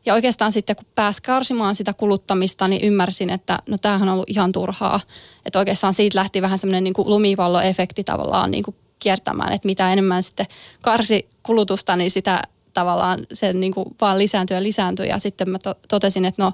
[0.06, 4.30] Ja oikeastaan sitten kun pääsi karsimaan sitä kuluttamista, niin ymmärsin, että no tämähän on ollut
[4.30, 5.00] ihan turhaa.
[5.46, 10.24] Että oikeastaan siitä lähti vähän semmoinen niin lumipalloefekti tavallaan niin kuin kiertämään, että mitä enemmän
[10.24, 10.46] sitten
[10.82, 12.42] karsi kulutusta, niin sitä
[12.74, 15.06] tavallaan se niin kuin vaan lisääntyy ja lisääntyy.
[15.06, 16.54] Ja sitten mä to- totesin, että no,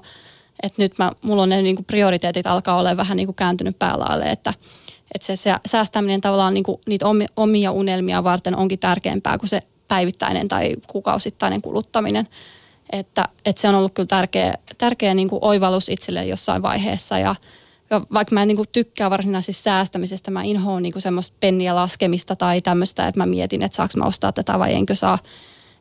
[0.62, 3.78] että nyt mä, mulla on ne niin kuin prioriteetit alkaa olla vähän niin kuin kääntynyt
[3.78, 4.54] päälaille, että,
[5.14, 10.48] että se, säästäminen tavallaan niin kuin niitä omia unelmia varten onkin tärkeämpää kuin se päivittäinen
[10.48, 12.28] tai kuukausittainen kuluttaminen.
[12.92, 17.34] Että, että se on ollut kyllä tärkeä, tärkeä niin kuin oivallus itselle jossain vaiheessa ja,
[17.90, 22.60] ja vaikka mä en niin tykkää varsinaisesti säästämisestä, mä inhoon niin semmoista penniä laskemista tai
[22.60, 25.18] tämmöistä, että mä mietin, että saanko mä ostaa tätä vai enkö saa.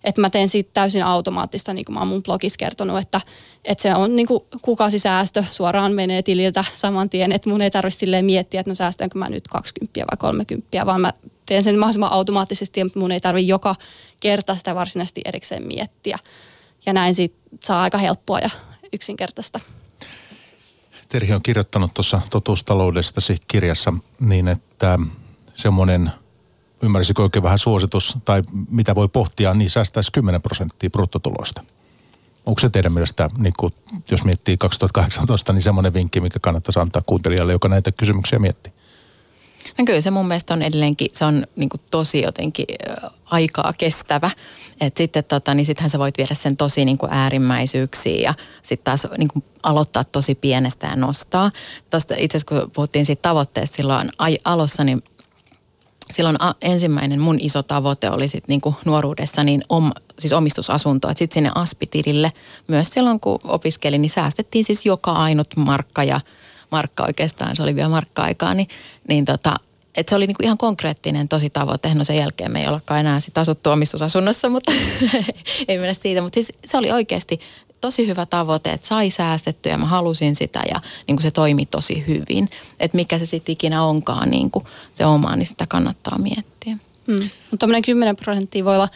[0.04, 3.22] Että mä teen siitä täysin automaattista, niin kuin mä oon mun blogissa kertonut, että,
[3.66, 8.00] että se on niin kuin kuukausisäästö, suoraan menee tililtä saman tien, että mun ei tarvitse
[8.00, 11.14] silleen miettiä, että no säästänkö mä nyt 20 vai 30, vaan mä
[11.46, 13.76] teen sen mahdollisimman automaattisesti, mutta mun ei tarvi joka
[14.20, 16.20] kerta sitä varsinaisesti erikseen miettiä.
[16.86, 18.50] Ja näin siitä saa aika helppoa ja
[18.94, 19.60] yksinkertaista.
[21.10, 25.00] Terhi on kirjoittanut tuossa totuustaloudestasi kirjassa niin, että
[25.54, 26.12] semmoinen,
[26.82, 31.64] ymmärsikö oikein vähän suositus, tai mitä voi pohtia, niin säästäisi 10 prosenttia bruttotuloista.
[32.46, 33.74] Onko se teidän mielestä, niin kuin,
[34.12, 38.74] jos miettii 2018, niin semmoinen vinkki, mikä kannattaisi antaa kuuntelijalle, joka näitä kysymyksiä miettii?
[39.78, 42.66] No kyllä se mun mielestä on edelleenkin, se on niin tosi jotenkin
[43.26, 44.32] aikaa kestävä.
[44.82, 49.08] Et sitten tota, niin sittenhän sä voit viedä sen tosi niin äärimmäisyyksiin ja sitten taas
[49.18, 51.52] niin aloittaa tosi pienestä ja nostaa.
[51.90, 54.10] Tuosta itse asiassa kun puhuttiin siitä tavoitteesta silloin
[54.46, 55.04] alussa, niin
[56.14, 61.08] silloin a, ensimmäinen mun iso tavoite oli sit niinku nuoruudessa niin om, siis omistusasunto.
[61.08, 62.34] Sitten sinne Aspitilille
[62.68, 66.20] myös silloin kun opiskelin, niin säästettiin siis joka ainut markka ja
[66.72, 68.68] markka oikeastaan, se oli vielä markka-aikaa, niin,
[69.08, 69.56] niin tota,
[69.96, 71.94] et se oli niinku ihan konkreettinen tosi tavoite.
[71.94, 74.72] No sen jälkeen me ei olekaan enää sit asuttu omistusasunnossa, mutta
[75.68, 76.22] ei mennä siitä.
[76.22, 77.40] Mutta siis se oli oikeasti
[77.82, 81.66] tosi hyvä tavoite, että sai säästettyä ja mä halusin sitä ja niin kuin se toimi
[81.66, 82.50] tosi hyvin.
[82.80, 86.78] Että mikä se sitten ikinä onkaan niin kuin se oma, niin sitä kannattaa miettiä.
[87.08, 87.30] Mm.
[87.52, 88.90] Mutta 10 prosenttia voi olla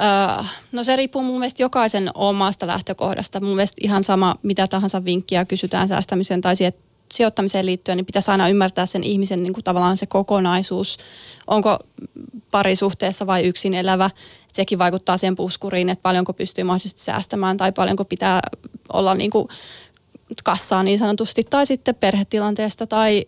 [0.00, 3.40] Öö, no se riippuu mun mielestä jokaisen omasta lähtökohdasta.
[3.40, 6.74] Mun mielestä ihan sama, mitä tahansa vinkkiä kysytään säästämiseen tai siihen
[7.12, 10.96] sijoittamiseen liittyen, niin pitäisi aina ymmärtää sen ihmisen niin kuin tavallaan se kokonaisuus.
[11.46, 11.78] Onko
[12.50, 14.10] parisuhteessa vai yksin elävä.
[14.58, 18.40] Sekin vaikuttaa siihen puskuriin, että paljonko pystyy mahdollisesti säästämään tai paljonko pitää
[18.92, 19.48] olla niin kuin
[20.44, 23.24] kassaa niin sanotusti, tai sitten perhetilanteesta tai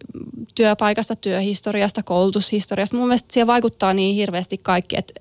[0.55, 2.97] työpaikasta, työhistoriasta, koulutushistoriasta.
[2.97, 5.13] Mun mielestä siihen vaikuttaa niin hirveästi kaikki, että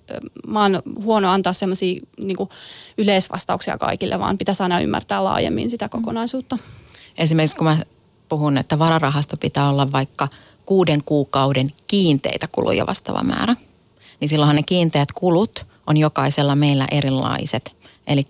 [0.48, 2.38] mä oon huono antaa semmoisia niin
[2.98, 6.58] yleisvastauksia kaikille, vaan pitäisi aina ymmärtää laajemmin sitä kokonaisuutta.
[7.17, 7.78] Esimerkiksi kun mä
[8.30, 10.28] puhun, että vararahasto pitää olla vaikka
[10.65, 13.56] kuuden kuukauden kiinteitä kuluja vastaava määrä,
[14.19, 17.75] niin silloinhan ne kiinteät kulut on jokaisella meillä erilaiset.
[18.08, 18.23] Eli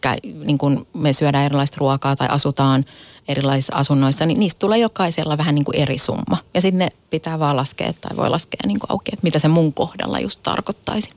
[0.45, 2.83] niin kun me syödään erilaista ruokaa tai asutaan
[3.27, 6.37] erilaisissa asunnoissa, niin niistä tulee jokaisella vähän niin kuin eri summa.
[6.53, 9.47] Ja sitten ne pitää vaan laskea tai voi laskea niin kuin auki, että mitä se
[9.47, 11.09] mun kohdalla just tarkoittaisi.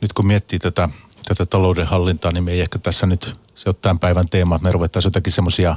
[0.00, 0.88] Nyt kun miettii tätä,
[1.28, 4.68] tätä talouden hallintaa, niin me ei ehkä tässä nyt, se on tämän päivän teema, että
[4.68, 5.76] me ruvettaisiin jotakin semmoisia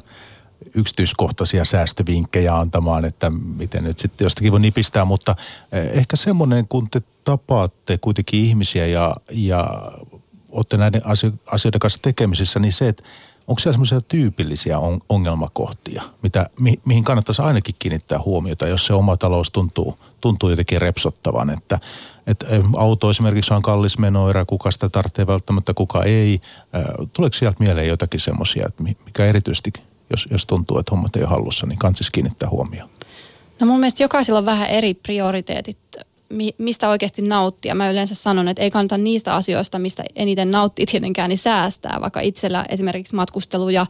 [0.75, 5.35] yksityiskohtaisia säästövinkkejä antamaan, että miten nyt sitten jostakin voi nipistää, mutta
[5.71, 9.91] eh, ehkä semmoinen, kun te tapaatte kuitenkin ihmisiä ja, ja
[10.49, 11.01] olette näiden
[11.45, 13.03] asioiden kanssa tekemisissä, niin se, että
[13.47, 14.77] onko siellä semmoisia tyypillisiä
[15.09, 20.81] ongelmakohtia, mitä, mi, mihin kannattaisi ainakin kiinnittää huomiota, jos se oma talous tuntuu, tuntuu jotenkin
[20.81, 21.79] repsottavan, että,
[22.27, 26.33] että eh, auto esimerkiksi on kallis menoerä, kuka sitä tarvitsee välttämättä, kuka ei.
[26.33, 28.69] Eh, tuleeko sieltä mieleen jotakin semmoisia,
[29.05, 29.73] mikä erityisesti,
[30.09, 32.89] jos, jos tuntuu, että hommat ei ole hallussa, niin kansis kiinnittää huomioon?
[33.59, 35.77] No mun mielestä jokaisella on vähän eri prioriteetit
[36.57, 37.75] mistä oikeasti nauttia.
[37.75, 41.97] Mä yleensä sanon, että ei kannata niistä asioista, mistä eniten nauttii tietenkään, niin säästää.
[42.01, 43.85] Vaikka itsellä esimerkiksi matkustelu ja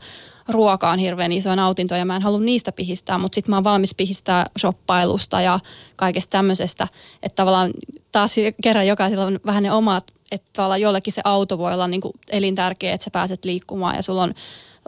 [0.48, 3.64] ruoka on hirveän iso nautinto ja mä en halua niistä pihistää, mutta sitten mä oon
[3.64, 5.60] valmis pihistää shoppailusta ja
[5.96, 6.88] kaikesta tämmöisestä.
[7.24, 7.72] Että tavallaan
[8.12, 12.02] taas kerran jokaisella on vähän ne omat, että tavallaan jollekin se auto voi olla niin
[12.30, 14.34] elintärkeä, että sä pääset liikkumaan ja sulla on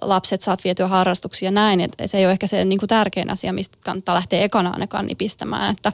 [0.02, 1.82] lapset saat vietyä harrastuksia ja näin.
[1.82, 5.08] Että se ei ole ehkä se niin kuin tärkein asia, mistä kannattaa lähteä ekana ainakaan
[5.08, 5.76] nipistämään.
[5.76, 5.94] Että,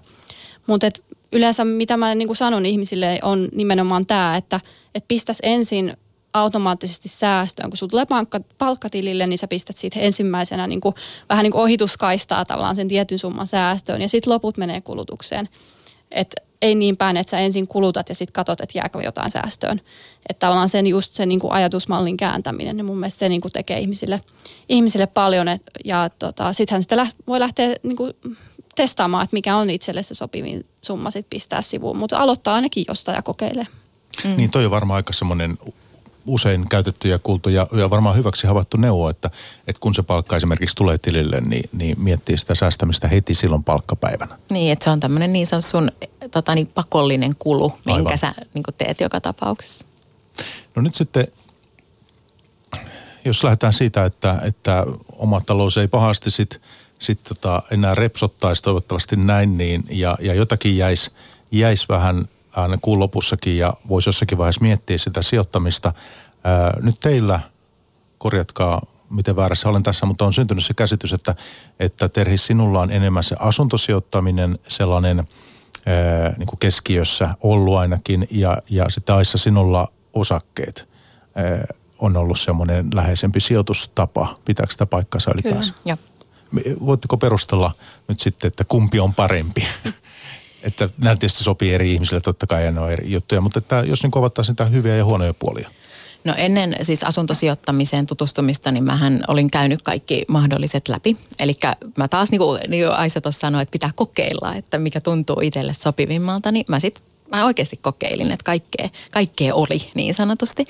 [0.68, 4.60] mutta et yleensä mitä mä niin kuin sanon ihmisille on nimenomaan tämä, että,
[4.96, 5.98] että pistäisi ensin
[6.34, 7.70] automaattisesti säästöön.
[7.70, 10.96] Kun tulee palkka, palkkatilille, niin sä pistät siitä ensimmäisenä niin kuin,
[11.30, 15.50] vähän niin kuin ohituskaistaa tavallaan sen tietyn summan säästöön ja sitten loput menee kulutukseen.
[16.12, 19.82] Et ei niin päin, että sä ensin kulutat ja sitten katsot, että jääkö jotain säästöön.
[20.30, 23.52] Että tavallaan sen just sen niin kuin ajatusmallin kääntäminen, niin mun mielestä se niin kuin
[23.52, 24.22] tekee ihmisille,
[24.70, 25.48] ihmisille paljon.
[25.48, 28.14] Et, ja tota, sittenhän sitä voi lähteä niin kuin
[28.76, 31.98] testaamaan, että mikä on itselle se sopivin summa sitten pistää sivuun.
[31.98, 33.68] Mutta aloittaa ainakin jostain ja kokeilee.
[34.24, 34.38] Mm.
[34.38, 35.58] Niin toi on varmaan aika semmoinen
[36.26, 39.30] usein käytetty ja kuultu ja, ja varmaan hyväksi havaittu neuvo, että,
[39.68, 44.38] että kun se palkka esimerkiksi tulee tilille, niin, niin miettii sitä säästämistä heti silloin palkkapäivänä.
[44.50, 45.92] Niin, että se on tämmöinen niin sanottu sun
[46.32, 48.18] tota, niin pakollinen kulu, minkä Aivan.
[48.18, 49.86] sä niin teet joka tapauksessa.
[50.76, 51.28] No nyt sitten,
[53.26, 56.62] jos lähdetään siitä, että, että oma talous ei pahasti sit,
[57.00, 61.12] sit tota enää repsottaisi toivottavasti näin, niin, ja, ja jotakin jäisi
[61.52, 65.94] jäis vähän aina kuun lopussakin ja voisi jossakin vaiheessa miettiä sitä sijoittamista.
[66.44, 67.40] Ää, nyt teillä,
[68.18, 71.36] korjatkaa miten väärässä olen tässä, mutta on syntynyt se käsitys, että,
[71.80, 75.28] että Terhi, sinulla on enemmän se asuntosijoittaminen sellainen
[76.38, 80.88] niin kuin keskiössä ollut ainakin ja, ja sitten Aissa sinulla osakkeet
[82.00, 84.40] on ollut semmoinen läheisempi sijoitustapa.
[84.46, 85.74] Pitääkö sitä paikkansa ylipäänsä?
[85.74, 85.98] Kyllä,
[86.86, 87.72] Voitteko perustella
[88.08, 89.68] nyt sitten, että kumpi on parempi?
[90.64, 93.84] että nämä tietysti sopii eri ihmisille, totta kai ja ne on eri juttuja, mutta että
[93.88, 95.70] jos niin avattaisiin niitä hyviä ja huonoja puolia.
[96.26, 101.18] No ennen siis asuntosijoittamiseen tutustumista, niin mähän olin käynyt kaikki mahdolliset läpi.
[101.40, 101.54] Eli
[101.98, 105.40] mä taas niin kuin, niin kuin Aisa tuossa sanoi, että pitää kokeilla, että mikä tuntuu
[105.42, 110.66] itselle sopivimmalta, niin mä sitten mä oikeasti kokeilin, että kaikkea, kaikkea oli niin sanotusti.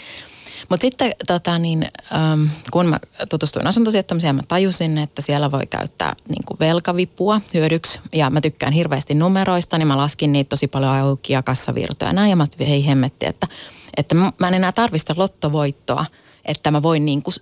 [0.69, 1.87] Mutta sitten tota, niin,
[2.33, 7.99] äm, kun mä tutustuin asuntosijoittamiseen, mä tajusin, että siellä voi käyttää niin kuin velkavipua hyödyksi.
[8.13, 12.13] Ja mä tykkään hirveästi numeroista, niin mä laskin niitä tosi paljon auki ja kassavirtoja ja
[12.13, 12.29] näin.
[12.29, 13.47] Ja mä hei hemmetti, että,
[13.97, 16.05] että mä en enää tarvista lottovoittoa,
[16.45, 17.33] että mä voin niin kuin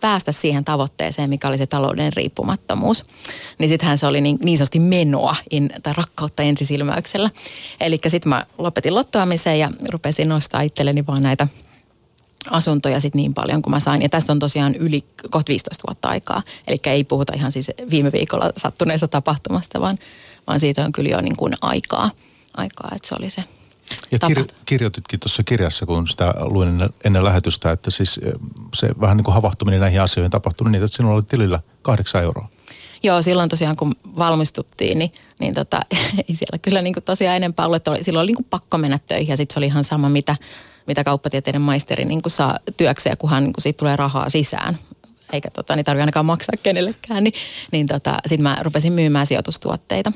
[0.00, 3.04] päästä siihen tavoitteeseen, mikä oli se talouden riippumattomuus.
[3.58, 7.30] Niin sittenhän se oli niin, niin sanotusti menoa in, tai rakkautta ensisilmäyksellä.
[7.80, 11.48] Eli sitten mä lopetin lottoamiseen ja rupesin nostaa itselleni vaan näitä
[12.50, 14.02] asuntoja sit niin paljon kuin mä sain.
[14.02, 16.42] Ja tässä on tosiaan yli kohta 15 vuotta aikaa.
[16.68, 19.98] Eli ei puhuta ihan siis viime viikolla sattuneesta tapahtumasta, vaan,
[20.46, 22.10] vaan siitä on kyllä jo niin kuin aikaa,
[22.56, 23.44] aikaa, että se oli se
[24.10, 28.32] ja kir- kirjoititkin tuossa kirjassa, kun sitä luin ennen, ennen lähetystä, että siis eh,
[28.74, 32.48] se vähän niin kuin havahtuminen näihin asioihin tapahtui niin, että sinulla oli tilillä kahdeksan euroa.
[33.02, 35.80] Joo, silloin tosiaan kun valmistuttiin, niin, niin tota,
[36.28, 37.76] ei siellä kyllä niin kuin tosiaan enempää ollut.
[37.76, 40.08] Että oli, silloin oli niin kuin pakko mennä töihin ja sitten se oli ihan sama,
[40.08, 40.36] mitä,
[40.86, 44.78] mitä kauppatieteiden maisteri niin kuin saa työkseen, kunhan niin kuin siitä tulee rahaa sisään.
[45.32, 47.24] Eikä tota, niin tarvitse ainakaan maksaa kenellekään.
[47.24, 47.34] Niin,
[47.72, 50.12] niin tota, sitten mä rupesin myymään sijoitustuotteita.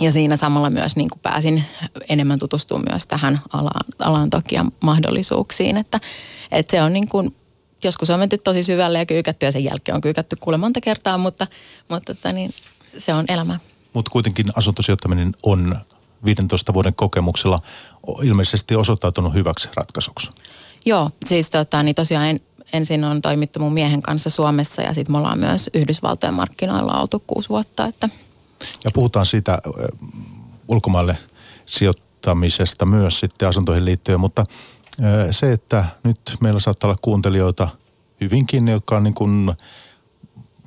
[0.00, 1.64] Ja siinä samalla myös niin kuin pääsin
[2.08, 5.76] enemmän tutustumaan myös tähän alaan, alaan toki ja mahdollisuuksiin.
[5.76, 6.00] Että,
[6.52, 7.36] että se on niin kuin,
[7.84, 11.18] joskus on menty tosi syvälle ja kyykätty ja sen jälkeen on kyykätty kuule monta kertaa,
[11.18, 11.46] mutta,
[11.88, 12.50] mutta että niin,
[12.98, 13.60] se on elämä.
[13.92, 15.76] Mutta kuitenkin asuntosijoittaminen on
[16.24, 17.60] 15 vuoden kokemuksella
[18.22, 20.30] ilmeisesti osoittautunut hyväksi ratkaisuksi.
[20.86, 22.40] Joo, siis tota, niin tosiaan en,
[22.72, 27.24] ensin on toimittu mun miehen kanssa Suomessa ja sitten me ollaan myös Yhdysvaltojen markkinoilla oltu
[27.26, 27.86] kuusi vuotta.
[27.86, 28.08] Että.
[28.84, 29.58] Ja puhutaan siitä
[30.68, 31.18] ulkomaille
[31.66, 34.44] sijoittamisesta myös sitten asuntoihin liittyen, mutta
[35.30, 37.68] se, että nyt meillä saattaa olla kuuntelijoita
[38.20, 39.52] hyvinkin, jotka on niin kuin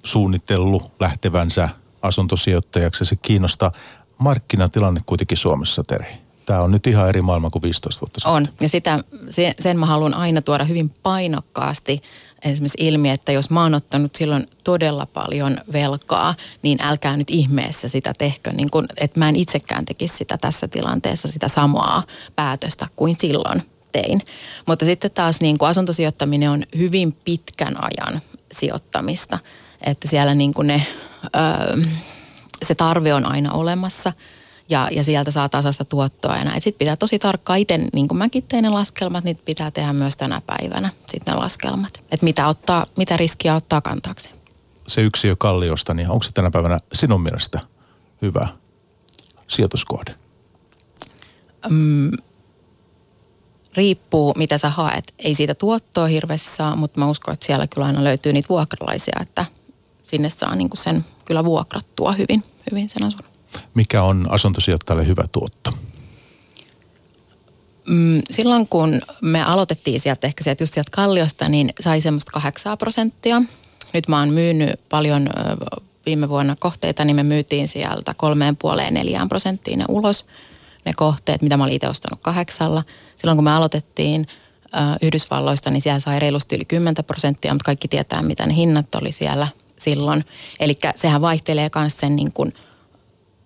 [0.03, 1.69] suunnitellut lähtevänsä
[2.01, 3.05] asuntosijoittajaksi.
[3.05, 3.71] Se kiinnostaa
[4.17, 6.17] markkinatilanne kuitenkin Suomessa, Terhi?
[6.45, 8.33] Tämä on nyt ihan eri maailma kuin 15 vuotta sitten.
[8.33, 8.99] On, ja sitä,
[9.59, 12.01] sen mä haluan aina tuoda hyvin painokkaasti
[12.43, 17.87] esimerkiksi ilmi, että jos mä oon ottanut silloin todella paljon velkaa, niin älkää nyt ihmeessä
[17.87, 22.03] sitä tehkö, niin kun, että mä en itsekään tekisi sitä tässä tilanteessa, sitä samaa
[22.35, 24.21] päätöstä kuin silloin tein.
[24.67, 28.21] Mutta sitten taas niin kuin asuntosijoittaminen on hyvin pitkän ajan
[28.51, 29.39] sijoittamista,
[29.81, 30.87] että siellä niin kuin ne...
[31.35, 31.83] Öö,
[32.65, 34.13] se tarve on aina olemassa
[34.69, 36.61] ja, ja sieltä saa tasasta tuottoa ja näin.
[36.61, 40.15] Sitten pitää tosi tarkkaan itse, niin kuin mäkin tein ne laskelmat, niin pitää tehdä myös
[40.15, 42.01] tänä päivänä sitten ne laskelmat.
[42.11, 44.35] Että mitä, ottaa, mitä riskiä ottaa kantaakseen.
[44.87, 47.59] Se yksiö kalliosta, niin onko se tänä päivänä sinun mielestä
[48.21, 48.47] hyvä
[49.47, 50.15] sijoituskohde?
[51.69, 52.11] Mm,
[53.73, 55.13] riippuu, mitä sä haet.
[55.19, 59.19] Ei siitä tuottoa hirveästi saa, mutta mä uskon, että siellä kyllä aina löytyy niitä vuokralaisia,
[59.21, 59.45] että
[60.03, 63.28] sinne saa niin kuin sen kyllä vuokrattua hyvin, hyvin sen asunnon.
[63.73, 65.73] Mikä on asuntosijoittajalle hyvä tuotto?
[67.89, 72.77] Mm, silloin kun me aloitettiin sieltä ehkä sieltä just sieltä Kalliosta, niin sai semmoista 8
[72.77, 73.41] prosenttia.
[73.93, 75.29] Nyt mä oon myynyt paljon
[76.05, 80.25] viime vuonna kohteita, niin me myytiin sieltä kolmeen puoleen neljään prosenttiin ne ulos
[80.85, 82.83] ne kohteet, mitä mä olin itse ostanut kahdeksalla.
[83.15, 84.27] Silloin kun me aloitettiin
[85.01, 89.11] Yhdysvalloista, niin siellä sai reilusti yli 10 prosenttia, mutta kaikki tietää, mitä ne hinnat oli
[89.11, 90.25] siellä silloin.
[90.59, 92.53] Eli sehän vaihtelee myös sen niin kuin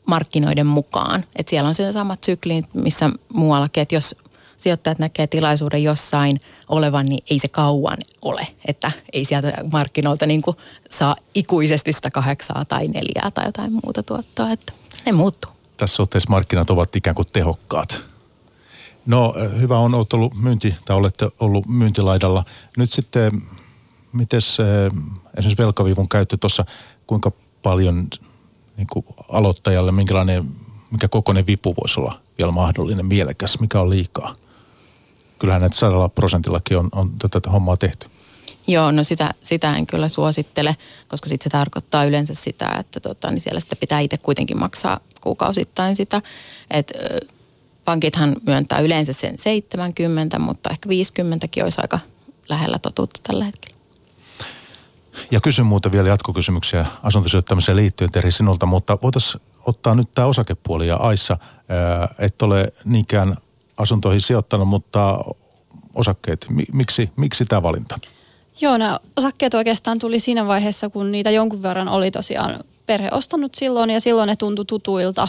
[0.06, 1.24] markkinoiden mukaan.
[1.36, 4.16] Et siellä on se samat syklit, missä muuallakin, että jos
[4.58, 6.40] sijoittajat näkee tilaisuuden jossain
[6.70, 8.48] olevan, niin ei se kauan ole.
[8.66, 10.42] Että ei sieltä markkinoilta niin
[10.90, 14.74] saa ikuisesti sitä kahdeksaa tai neljää tai jotain muuta tuottoa, että
[15.06, 15.52] ne muuttuu.
[15.78, 18.00] Tässä suhteessa markkinat ovat ikään kuin tehokkaat.
[19.06, 22.46] No hyvä on, olet ollut myynti, tai olette ollut myyntilaidalla.
[22.78, 23.32] Nyt sitten,
[24.14, 26.66] miten esimerkiksi velkavivun käyttö tuossa,
[27.08, 27.32] kuinka
[27.64, 28.08] paljon
[28.78, 30.48] niin kuin aloittajalle, minkälainen,
[30.92, 34.36] mikä kokoinen vipu voisi olla vielä mahdollinen, mielekäs, mikä on liikaa?
[35.40, 38.08] Kyllähän näitä sadalla prosentillakin on, on tätä hommaa tehty.
[38.68, 40.76] Joo, no sitä, sitä en kyllä suosittele,
[41.08, 45.00] koska sitten se tarkoittaa yleensä sitä, että tota, niin siellä sitä pitää itse kuitenkin maksaa
[45.22, 46.22] kuukausittain sitä.
[46.72, 46.92] Et,
[47.86, 52.00] pankithan myöntää yleensä sen 70, mutta ehkä 50kin olisi aika
[52.50, 53.73] lähellä totuutta tällä hetkellä.
[55.32, 60.88] Ja kysyn muuten vielä jatkokysymyksiä asuntosijoittamiseen liittyen Terhi sinulta, mutta voitaisiin ottaa nyt tämä osakepuoli
[60.88, 61.38] ja Aissa,
[62.20, 63.38] et ole niinkään
[63.78, 65.20] asuntoihin sijoittanut, mutta
[65.94, 68.00] osakkeet, miksi, miksi tämä valinta?
[68.62, 73.56] Joo, nämä osakkeet oikeastaan tuli siinä vaiheessa, kun niitä jonkun verran oli tosiaan perhe ostanut
[73.56, 75.28] silloin ja silloin ne tuntui tutuilta,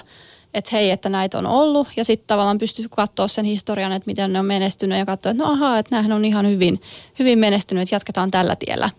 [0.55, 4.33] että hei, että näitä on ollut ja sitten tavallaan pystyy katsoa sen historian, että miten
[4.33, 6.83] ne on menestynyt ja katsoa, että no ahaa, että nämähän on ihan hyvin,
[7.19, 8.91] hyvin menestynyt, että jatketaan tällä tiellä.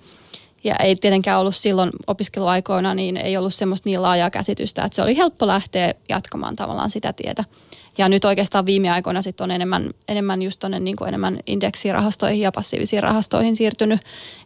[0.65, 5.01] Ja ei tietenkään ollut silloin opiskeluaikoina, niin ei ollut semmoista niin laajaa käsitystä, että se
[5.01, 7.43] oli helppo lähteä jatkamaan tavallaan sitä tietä.
[7.97, 12.51] Ja nyt oikeastaan viime aikoina sitten on enemmän, enemmän just tonne niin enemmän indeksirahastoihin ja
[12.51, 13.99] passiivisiin rahastoihin siirtynyt,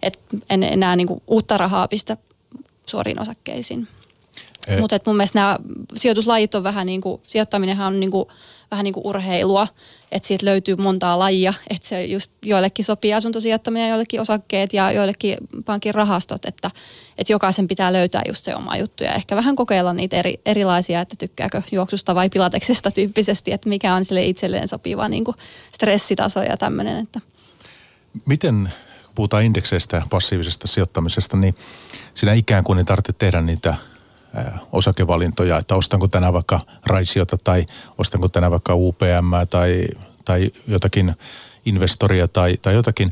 [0.04, 2.18] että en enää niin kuin uutta rahaa pistä
[2.86, 3.88] suoriin osakkeisiin.
[4.68, 4.80] Eh.
[4.80, 5.58] Mutta mun mielestä nämä
[5.96, 8.26] sijoituslajit on vähän niin kuin, sijoittaminenhan on niin kuin,
[8.72, 9.68] vähän niin kuin urheilua,
[10.12, 15.38] että siitä löytyy montaa lajia, että se just joillekin sopii asuntosijoittaminen, joillekin osakkeet ja joillekin
[15.66, 16.72] pankin rahastot, että,
[17.18, 21.02] että jokaisen pitää löytää just se oma juttu ja ehkä vähän kokeilla niitä eri, erilaisia,
[21.02, 25.38] että tykkääkö juoksusta vai pilateksesta tyyppisesti, että mikä on sille itselleen sopiva niin kuin
[25.72, 27.00] stressitaso ja tämmöinen.
[27.00, 27.22] Että.
[28.26, 28.74] Miten
[29.16, 31.56] puhutaan indekseistä ja passiivisesta sijoittamisesta, niin
[32.14, 33.76] siinä ikään kuin ei tarvitse tehdä niitä
[34.72, 37.66] osakevalintoja, että ostanko tänään vaikka Raisiota tai
[37.98, 39.88] ostanko tänään vaikka UPM tai,
[40.26, 41.16] tai jotakin
[41.66, 43.12] investoria tai, tai jotakin.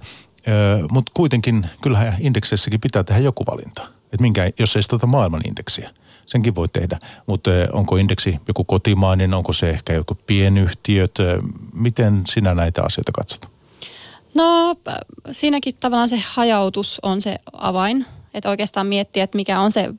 [0.92, 3.88] Mutta kuitenkin kyllähän indekseissäkin pitää tehdä joku valinta.
[4.14, 5.90] Et minkä, jos ei sitä maailman indeksiä,
[6.26, 7.00] senkin voi tehdä.
[7.26, 11.16] Mutta onko indeksi joku kotimainen, onko se ehkä joku pienyhtiöt,
[11.74, 13.50] miten sinä näitä asioita katsot?
[14.34, 14.76] No
[15.32, 19.90] siinäkin tavallaan se hajautus on se avain että oikeastaan miettiä, että mikä on se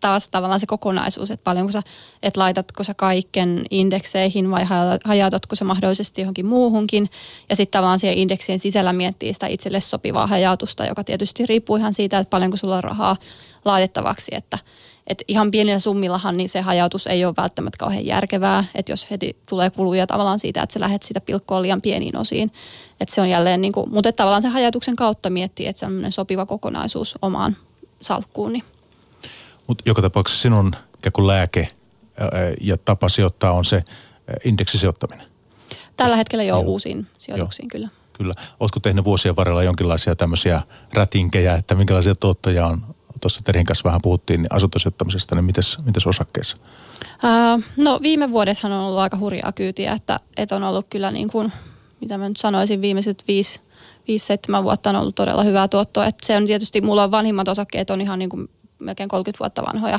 [0.00, 1.82] taas tavallaan se kokonaisuus, että paljonko sä,
[2.22, 4.64] että laitatko sä kaiken indekseihin vai
[5.04, 7.10] hajautatko sä mahdollisesti johonkin muuhunkin.
[7.50, 11.94] Ja sitten tavallaan siihen indeksien sisällä miettii sitä itselle sopivaa hajautusta, joka tietysti riippuu ihan
[11.94, 13.16] siitä, että paljonko sulla on rahaa
[13.64, 14.58] laitettavaksi, että
[15.06, 19.36] et ihan pienillä summillahan niin se hajautus ei ole välttämättä kauhean järkevää, että jos heti
[19.48, 22.52] tulee kuluja tavallaan siitä, että sä lähdet sitä pilkkoa liian pieniin osiin.
[23.00, 26.46] Että se on jälleen, niin kuin, mutta tavallaan se hajautuksen kautta miettii, että semmoinen sopiva
[26.46, 27.56] kokonaisuus omaan
[28.02, 28.62] salkkuuni.
[29.66, 31.68] Mutta joka tapauksessa sinun ikään kuin lääke
[32.60, 33.84] ja tapa sijoittaa on se
[34.44, 35.26] indeksisijoittaminen.
[35.96, 37.70] Tällä hetkellä jo uusiin sijoituksiin joo.
[37.70, 37.88] kyllä.
[38.12, 38.34] Kyllä.
[38.60, 42.94] Oletko tehnyt vuosien varrella jonkinlaisia tämmöisiä rätinkejä, että minkälaisia tuottoja on?
[43.20, 46.56] Tuossa Terin kanssa vähän puhuttiin niin asuntosijoittamisesta, niin mites, mites osakkeessa?
[47.24, 51.30] Uh, no viime vuodethan on ollut aika hurjaa kyytiä, että, että on ollut kyllä niin
[51.30, 51.52] kuin,
[52.00, 53.60] mitä mä nyt sanoisin, viimeiset viisi
[54.60, 56.06] 5-7 vuotta on ollut todella hyvää tuottoa.
[56.06, 58.48] Et se on tietysti, mulla on vanhimmat osakkeet on ihan niin kuin
[58.78, 59.98] melkein 30 vuotta vanhoja,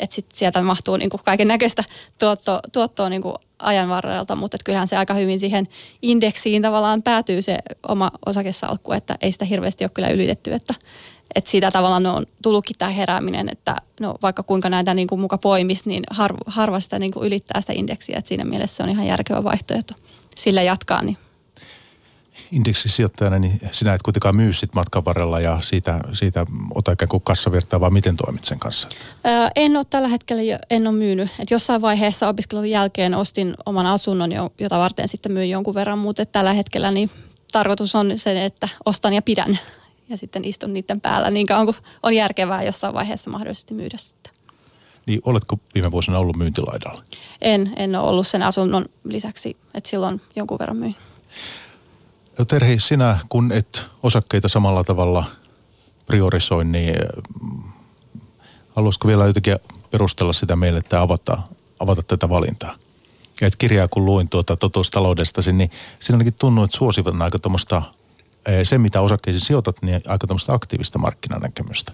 [0.00, 1.84] että sit sieltä mahtuu niin kaiken näköistä
[2.18, 3.22] tuottoa, tuottoa niin
[3.58, 5.68] ajan varrelta, mutta kyllähän se aika hyvin siihen
[6.02, 7.58] indeksiin tavallaan päätyy se
[7.88, 10.74] oma osakesalkku, että ei sitä hirveästi ole kyllä ylitetty, että,
[11.34, 15.38] että siitä tavallaan on tullutkin tämä herääminen, että no vaikka kuinka näitä niin kuin muka
[15.38, 18.88] poimisi, niin harva, harva sitä niin kuin ylittää sitä indeksiä, että siinä mielessä se on
[18.88, 19.94] ihan järkevä vaihtoehto
[20.36, 21.16] sillä jatkaa, niin
[22.52, 27.22] indeksisijoittajana, niin sinä et kuitenkaan myy sit matkan varrella ja siitä, siitä ota ikään kuin
[27.22, 28.88] kassavirtaa, vaan miten toimit sen kanssa?
[29.26, 31.28] Öö, en ole tällä hetkellä, en ole myynyt.
[31.38, 34.30] Et jossain vaiheessa opiskelun jälkeen ostin oman asunnon,
[34.60, 37.10] jota varten sitten myyn jonkun verran, mutta tällä hetkellä niin
[37.52, 39.58] tarkoitus on se, että ostan ja pidän
[40.08, 44.32] ja sitten istun niiden päällä niin kauan kuin on järkevää jossain vaiheessa mahdollisesti myydä sitten.
[45.06, 47.02] Niin oletko viime vuosina ollut myyntilaidalla?
[47.40, 50.96] En, en ole ollut sen asunnon lisäksi, että silloin jonkun verran myin.
[52.40, 55.24] No Terhi, sinä kun et osakkeita samalla tavalla
[56.06, 56.94] priorisoi, niin
[57.42, 57.62] mm,
[58.76, 59.56] haluaisiko vielä jotenkin
[59.90, 61.38] perustella sitä meille, että avata,
[61.80, 62.74] avata tätä valintaa?
[63.40, 64.56] Ja et kirjaa kun luin tuota
[64.92, 67.82] taloudestasi, niin siinä ainakin tuntuu, että suosivat aika tuommoista,
[68.46, 71.92] eh, se mitä osakkeisiin sijoitat, niin aika tuommoista aktiivista markkinanäkemystä.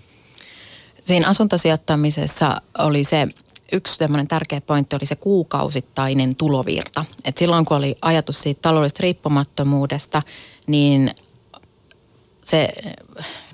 [1.00, 3.28] Siinä asuntosijoittamisessa oli se
[3.72, 7.04] yksi tämmöinen tärkeä pointti oli se kuukausittainen tulovirta.
[7.24, 10.22] Et silloin kun oli ajatus siitä taloudellisesta riippumattomuudesta,
[10.66, 11.14] niin
[12.44, 12.68] se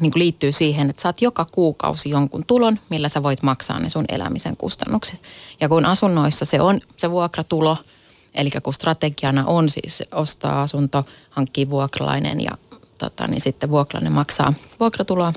[0.01, 3.89] niin kuin liittyy siihen, että saat joka kuukausi jonkun tulon, millä sä voit maksaa ne
[3.89, 5.23] sun elämisen kustannukset.
[5.61, 7.77] Ja kun asunnoissa se on se vuokratulo,
[8.35, 12.51] Eli kun strategiana on siis ostaa asunto, hankkii vuokralainen ja
[12.99, 15.33] tota, niin sitten vuokralainen maksaa vuokratuloa,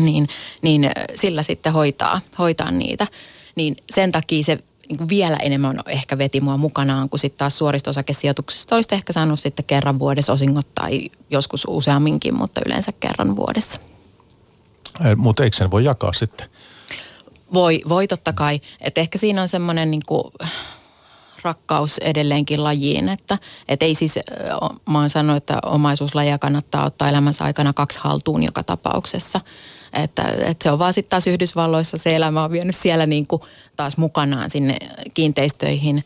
[0.00, 0.28] niin,
[0.62, 3.06] niin sillä sitten hoitaa, hoitaa niitä.
[3.54, 7.90] Niin sen takia se niin vielä enemmän ehkä veti mua mukanaan, kun sitten taas suorista
[7.90, 13.78] osakesijoituksista olisi ehkä saanut sitten kerran vuodessa osingot tai joskus useamminkin, mutta yleensä kerran vuodessa.
[15.16, 16.48] Mutta eikö sen voi jakaa sitten?
[17.54, 18.60] Voi, voi totta kai.
[18.80, 20.02] Et ehkä siinä on semmoinen niin
[21.44, 23.38] rakkaus edelleenkin lajiin, että
[23.68, 24.18] et ei siis,
[24.90, 29.40] mä oon sanonut, että omaisuuslajia kannattaa ottaa elämänsä aikana kaksi haltuun joka tapauksessa.
[29.92, 33.42] Että, että se on vaan sitten taas Yhdysvalloissa se elämä on vienyt siellä niin kuin
[33.76, 34.76] taas mukanaan sinne
[35.14, 36.04] kiinteistöihin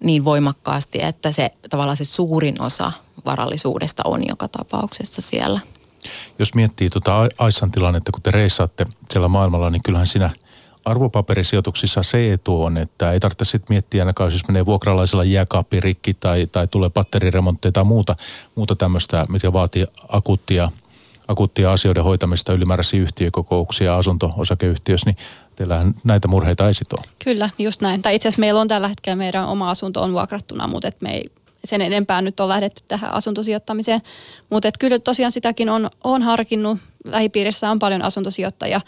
[0.00, 2.92] niin voimakkaasti, että se tavallaan se suurin osa
[3.24, 5.60] varallisuudesta on joka tapauksessa siellä.
[6.38, 10.30] Jos miettii tuota Aissan tilannetta, kun te reissaatte siellä maailmalla, niin kyllähän siinä
[10.90, 16.14] arvopaperisijoituksissa se etu on, että ei tarvitse sitten miettiä ainakaan, jos menee vuokralaisella jääkaappi rikki
[16.14, 18.16] tai, tai tulee batteriremontteja tai muuta,
[18.54, 20.70] muuta tämmöistä, mikä vaatii akuuttia
[21.28, 25.16] akuuttia asioiden hoitamista, ylimääräisiä yhtiökokouksia asunto-osakeyhtiössä, niin
[25.56, 27.02] teillähän näitä murheita ei sit ole.
[27.24, 28.02] Kyllä, just näin.
[28.02, 31.10] Tai itse asiassa meillä on tällä hetkellä meidän oma asunto on vuokrattuna, mutta et me
[31.10, 31.24] ei
[31.64, 34.00] sen enempää nyt on lähdetty tähän asuntosijoittamiseen.
[34.50, 36.78] Mutta kyllä tosiaan sitäkin on, on harkinnut.
[37.04, 38.80] Lähipiirissä on paljon asuntosijoittajia,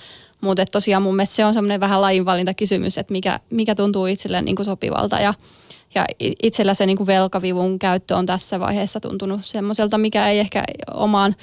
[0.43, 4.57] mutta tosiaan mun mielestä se on semmoinen vähän lajinvalintakysymys, että mikä, mikä tuntuu itselle niin
[4.57, 5.17] kuin sopivalta.
[5.17, 5.35] Ja,
[5.95, 6.05] ja
[6.43, 10.65] itsellä se niin kuin velkavivun käyttö on tässä vaiheessa tuntunut semmoiselta, mikä ei ehkä
[10.95, 11.37] omaan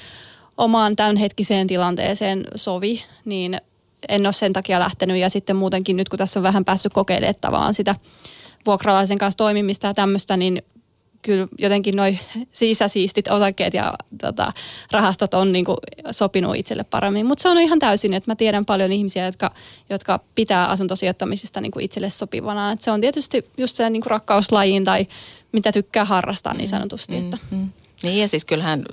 [0.58, 3.58] omaan tämänhetkiseen tilanteeseen sovi, niin
[4.10, 5.18] en ole sen takia lähtenyt.
[5.18, 7.96] Ja sitten muutenkin nyt, kun tässä on vähän päässyt kokeilemaan sitä
[8.66, 10.64] vuokralaisen kanssa toimimista ja tämmöistä, niin
[11.22, 12.20] kyllä jotenkin noin
[12.52, 14.52] sisäsiistit osakkeet ja tota,
[14.92, 15.78] rahastot on niin kuin
[16.12, 17.26] sopinut itselle paremmin.
[17.26, 19.52] Mutta se on ihan täysin, että mä tiedän paljon ihmisiä, jotka,
[19.90, 22.72] jotka pitää asuntosijoittamisesta niin kuin itselle sopivana.
[22.72, 25.08] Et se on tietysti just se niin kuin rakkauslajiin tai
[25.52, 27.16] mitä tykkää harrastaa niin sanotusti.
[27.16, 27.38] Mm, että.
[27.52, 27.70] Mm.
[28.04, 28.84] Niin ja siis kyllähän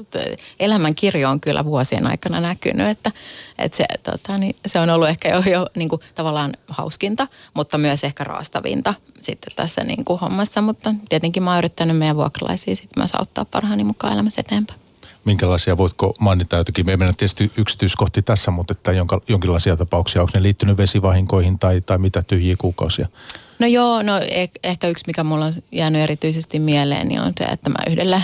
[0.61, 3.13] elämän kirjo on kyllä vuosien aikana näkynyt, että,
[3.59, 7.79] että se, tota, niin se on ollut ehkä jo, jo niin kuin, tavallaan hauskinta, mutta
[7.79, 10.61] myös ehkä raastavinta sitten tässä niin kuin hommassa.
[10.61, 14.81] Mutta tietenkin mä oon yrittänyt meidän vuokralaisia sitten myös auttaa parhaani mukaan elämässä eteenpäin.
[15.25, 20.31] Minkälaisia, voitko mainita jotenkin, me mennä tietysti yksityiskohti tässä, mutta että jonka, jonkinlaisia tapauksia, onko
[20.35, 23.09] ne liittynyt vesivahinkoihin tai, tai mitä tyhjiä kuukausia?
[23.59, 27.45] No joo, no e- ehkä yksi, mikä mulla on jäänyt erityisesti mieleen, niin on se,
[27.45, 28.23] että mä yhdelle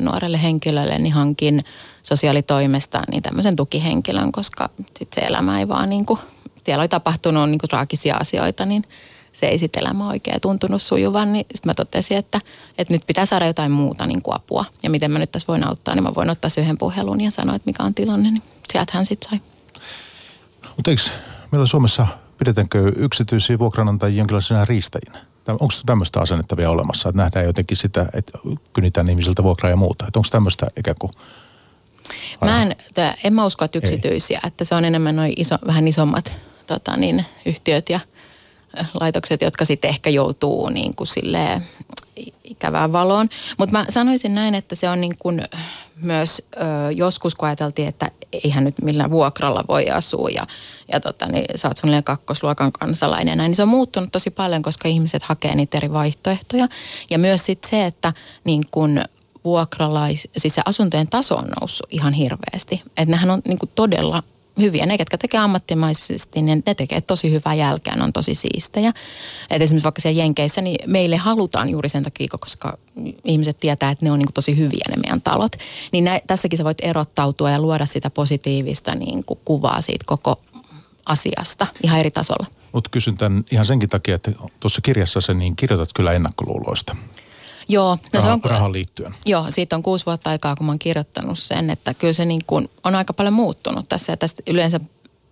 [0.00, 1.64] nuorelle henkilölle niin hankin
[2.02, 6.20] sosiaalitoimesta niin tämmöisen tukihenkilön, koska sit se elämä ei vaan niin kuin,
[6.64, 8.84] siellä oli tapahtunut niin kuin traagisia asioita, niin
[9.32, 12.40] se ei sitten elämä oikein tuntunut sujuvan, niin sitten mä totesin, että,
[12.78, 14.64] että nyt pitää saada jotain muuta niin kuin apua.
[14.82, 17.30] Ja miten mä nyt tässä voin auttaa, niin mä voin ottaa sen yhden puhelun ja
[17.30, 19.40] sanoa, että mikä on tilanne, niin sieltä hän sitten sai.
[20.76, 21.02] Mutta eikö
[21.52, 22.06] meillä Suomessa
[22.38, 25.26] pidetäänkö yksityisiä vuokranantajia jonkinlaisena riistäjinä?
[25.48, 28.38] Onko tämmöistä asennetta vielä olemassa, että nähdään jotenkin sitä, että
[28.72, 30.06] kynitään ihmisiltä vuokraa ja muuta?
[30.06, 31.12] Että onko tämmöistä ikään kuin
[32.44, 34.48] Mä en, tää, en mä usko, että yksityisiä, Ei.
[34.48, 36.34] että se on enemmän noin iso, vähän isommat
[36.66, 38.00] tota niin, yhtiöt ja
[39.00, 41.64] laitokset, jotka sitten ehkä joutuu niin kuin silleen
[42.44, 43.28] ikävään valoon.
[43.58, 45.42] Mutta mä sanoisin näin, että se on niin kuin
[46.02, 48.10] myös ö, joskus, kun ajateltiin, että
[48.44, 50.46] eihän nyt millään vuokralla voi asua ja,
[50.92, 53.38] ja tota, niin sä oot suunnilleen kakkosluokan kansalainen.
[53.38, 56.68] Näin, niin se on muuttunut tosi paljon, koska ihmiset hakee niitä eri vaihtoehtoja.
[57.10, 58.12] Ja myös sitten se, että
[58.44, 59.00] niin kun
[59.44, 62.82] vuokralais, siis se asuntojen taso on noussut ihan hirveästi.
[62.88, 64.22] Että nehän on niin todella
[64.58, 64.86] hyviä.
[64.86, 68.92] Ne, ketkä tekee ammattimaisesti, niin ne tekee tosi hyvää jälkeä, ne on tosi siistejä.
[69.50, 72.78] Et esimerkiksi vaikka siellä Jenkeissä, niin meille halutaan juuri sen takia, koska
[73.24, 75.56] ihmiset tietää, että ne on niin kuin tosi hyviä ne meidän talot.
[75.92, 80.40] Niin nä, tässäkin sä voit erottautua ja luoda sitä positiivista niin kuin kuvaa siitä koko
[81.06, 82.46] asiasta ihan eri tasolla.
[82.72, 86.96] Mutta kysyn tämän ihan senkin takia, että tuossa kirjassa se niin kirjoitat kyllä ennakkoluuloista.
[87.68, 87.90] Joo.
[87.90, 89.14] No Raha, se on, rahan liittyen.
[89.26, 92.44] Joo, siitä on kuusi vuotta aikaa, kun mä oon kirjoittanut sen, että kyllä se niin
[92.46, 94.12] kuin on aika paljon muuttunut tässä.
[94.12, 94.80] Ja tästä yleensä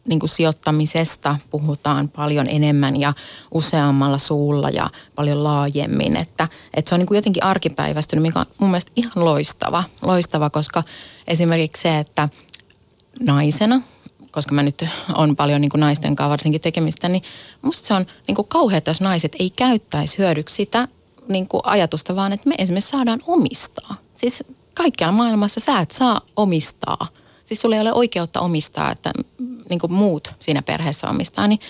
[0.08, 3.12] niin kuin sijoittamisesta puhutaan paljon enemmän ja
[3.54, 6.16] useammalla suulla ja paljon laajemmin.
[6.16, 9.84] Että, että se on niin kuin jotenkin arkipäivästynyt, mikä on mun mielestä ihan loistava.
[10.02, 10.82] Loistava, koska
[11.26, 12.28] esimerkiksi se, että
[13.20, 13.80] naisena,
[14.30, 14.84] koska mä nyt
[15.14, 17.22] on paljon niin kuin naisten kanssa varsinkin tekemistä, niin
[17.62, 20.88] musta se on niin kuin kauheata, jos naiset ei käyttäisi hyödyksi sitä,
[21.28, 23.94] niin kuin ajatusta, vaan että me esimerkiksi saadaan omistaa.
[24.16, 27.08] Siis kaikkialla maailmassa sä et saa omistaa.
[27.44, 29.12] Siis sulla ei ole oikeutta omistaa, että
[29.70, 31.46] niin kuin muut siinä perheessä omistaa.
[31.46, 31.60] Niin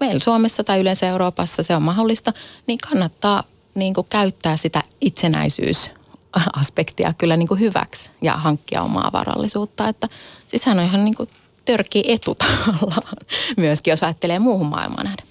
[0.00, 2.32] meillä Suomessa tai yleensä Euroopassa se on mahdollista,
[2.66, 3.42] niin kannattaa
[3.74, 9.88] niin kuin käyttää sitä itsenäisyysaspektia kyllä niin kuin hyväksi ja hankkia omaa varallisuutta.
[9.88, 10.08] Että
[10.46, 11.28] siis hän on ihan niin kuin
[11.64, 13.16] törkeä etu tavallaan
[13.56, 15.26] myöskin, jos ajattelee muuhun maailmaan nähden.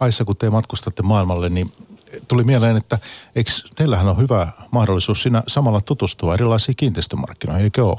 [0.00, 1.72] Aissa, kun te matkustatte maailmalle, niin
[2.28, 2.98] tuli mieleen, että
[3.36, 7.98] eikö teillähän on hyvä mahdollisuus siinä samalla tutustua erilaisiin kiinteistömarkkinoihin, eikö ole?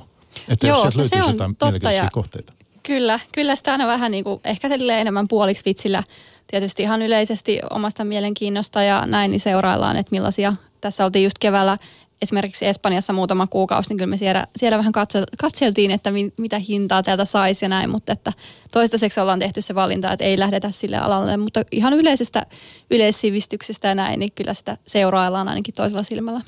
[0.49, 2.53] Että Joo, jos no sieltä se löytyisi jotain totta ja- kohteita.
[2.83, 6.03] Kyllä, kyllä sitä aina vähän niin kuin, ehkä enemmän puoliksi vitsillä.
[6.47, 10.53] Tietysti ihan yleisesti omasta mielenkiinnosta ja näin, niin seuraillaan, että millaisia.
[10.81, 11.77] Tässä oltiin just keväällä
[12.21, 16.59] esimerkiksi Espanjassa muutama kuukausi, niin kyllä me siellä, siellä vähän katso, katseltiin, että mi, mitä
[16.59, 18.33] hintaa täältä saisi ja näin, mutta että
[18.71, 22.45] toistaiseksi ollaan tehty se valinta, että ei lähdetä sille alalle, mutta ihan yleisestä
[22.91, 26.41] yleissivistyksestä ja näin, niin kyllä sitä seuraillaan ainakin toisella silmällä.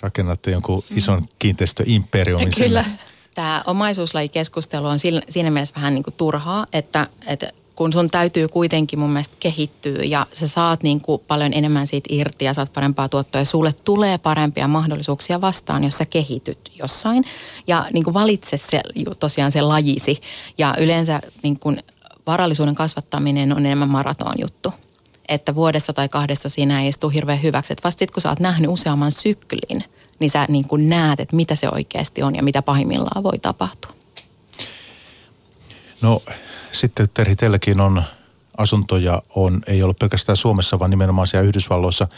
[0.00, 2.52] Rakennatte jonkun ison kiinteistöimperiumin.
[2.56, 2.84] Kyllä.
[3.34, 4.98] Tämä omaisuuslajikeskustelu on
[5.28, 10.02] siinä mielessä vähän niin kuin turhaa, että, että kun sun täytyy kuitenkin mun mielestä kehittyä
[10.04, 13.74] ja sä saat niin kuin paljon enemmän siitä irti ja saat parempaa tuottoa ja sulle
[13.84, 17.24] tulee parempia mahdollisuuksia vastaan, jos sä kehityt jossain.
[17.66, 18.82] Ja niin kuin valitse se,
[19.18, 20.20] tosiaan se lajisi
[20.58, 21.82] ja yleensä niin kuin
[22.26, 24.72] varallisuuden kasvattaminen on enemmän maraton juttu.
[25.28, 27.72] Että vuodessa tai kahdessa siinä ei istu hirveän hyväksi.
[27.72, 29.84] Että vasta sitten kun sä oot nähnyt useamman syklin,
[30.18, 33.92] niin sä niin kuin näet, että mitä se oikeasti on ja mitä pahimmillaan voi tapahtua.
[36.02, 36.22] No
[36.72, 38.02] sitten Terhi, teilläkin on
[38.56, 42.08] asuntoja, on, ei ole pelkästään Suomessa, vaan nimenomaan siellä Yhdysvalloissa.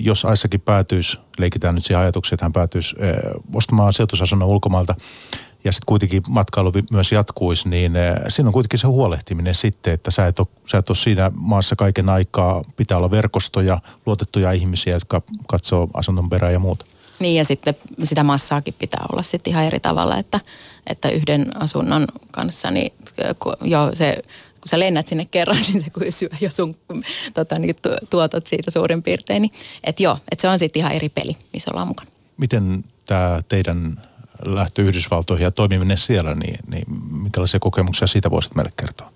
[0.00, 2.96] Jos Aissakin päätyisi, leikitään nyt siihen ajatukseen, että hän päätyisi
[3.54, 4.94] ostamaan sijoitusasunnon ulkomailta
[5.64, 7.92] ja sitten kuitenkin matkailu myös jatkuisi, niin
[8.28, 11.76] siinä on kuitenkin se huolehtiminen sitten, että sä et, ole, sä et ole siinä maassa
[11.76, 12.64] kaiken aikaa.
[12.76, 16.86] Pitää olla verkostoja, luotettuja ihmisiä, jotka katsoo asunnon perään ja muuta.
[17.20, 20.40] Niin ja sitten sitä massaakin pitää olla sitten ihan eri tavalla, että,
[20.86, 22.92] että yhden asunnon kanssa niin
[23.62, 24.22] jo se,
[24.60, 26.76] kun sä lennät sinne kerran, niin se kun syö jo sun
[27.34, 29.42] tota, niin, tu- tuotot siitä suurin piirtein.
[29.42, 29.52] Niin,
[29.84, 32.10] että joo, että se on sitten ihan eri peli, missä ollaan mukana.
[32.36, 34.02] Miten tämä teidän
[34.44, 39.12] lähtö Yhdysvaltoihin ja toimiminen siellä, niin, niin minkälaisia kokemuksia siitä voisit meille kertoa?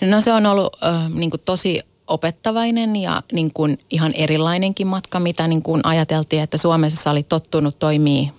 [0.00, 5.20] No se on ollut äh, niin kuin tosi opettavainen ja niin kuin ihan erilainenkin matka,
[5.20, 8.32] mitä niin kuin ajateltiin, että Suomessa oli tottunut toimii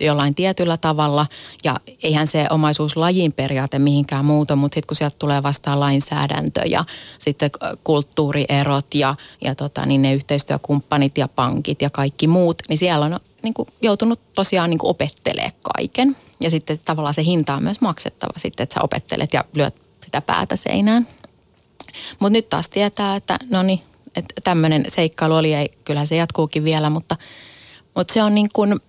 [0.00, 1.26] jollain tietyllä tavalla
[1.64, 6.84] ja eihän se omaisuuslajin periaate mihinkään muuta, mutta sitten kun sieltä tulee vastaan lainsäädäntö ja
[7.18, 12.78] sitten äh, kulttuurierot ja, ja tota, niin ne yhteistyökumppanit ja pankit ja kaikki muut, niin
[12.78, 16.16] siellä on niin kuin joutunut tosiaan niin kuin opettelemaan kaiken.
[16.40, 19.74] Ja sitten tavallaan se hinta on myös maksettava sitten, että sä opettelet ja lyöt
[20.04, 21.06] sitä päätä seinään.
[22.18, 23.82] Mutta nyt taas tietää, että no niin,
[24.16, 27.16] että tämmöinen seikkailu oli, ei, kyllähän se jatkuukin vielä, mutta,
[27.94, 28.80] mutta se on niin kuin,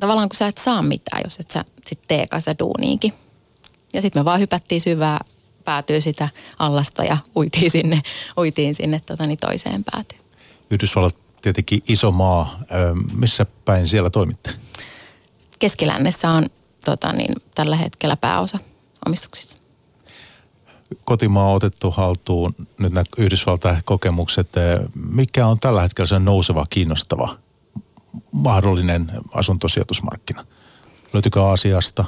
[0.00, 3.12] tavallaan kun sä et saa mitään, jos et sä sit tee kanssa duuniinkin.
[3.92, 5.18] Ja sitten me vaan hypättiin syvää
[5.64, 6.28] päätyy sitä
[6.58, 8.00] allasta ja uitiin sinne,
[8.38, 10.20] uitiin sinne tota, niin toiseen päätyyn.
[10.70, 12.58] Yhdysvallat tietenkin iso maa.
[13.12, 14.50] Missä päin siellä toimitte?
[15.58, 16.46] Keskilännessä on
[16.84, 18.58] tota, niin, tällä hetkellä pääosa
[19.06, 19.58] omistuksissa.
[21.04, 24.48] Kotimaa on otettu haltuun, nyt nämä Yhdysvaltain kokemukset.
[25.10, 27.38] Mikä on tällä hetkellä se nouseva, kiinnostava,
[28.32, 30.46] mahdollinen asuntosijoitusmarkkina?
[31.12, 32.04] Löytyykö Aasiasta?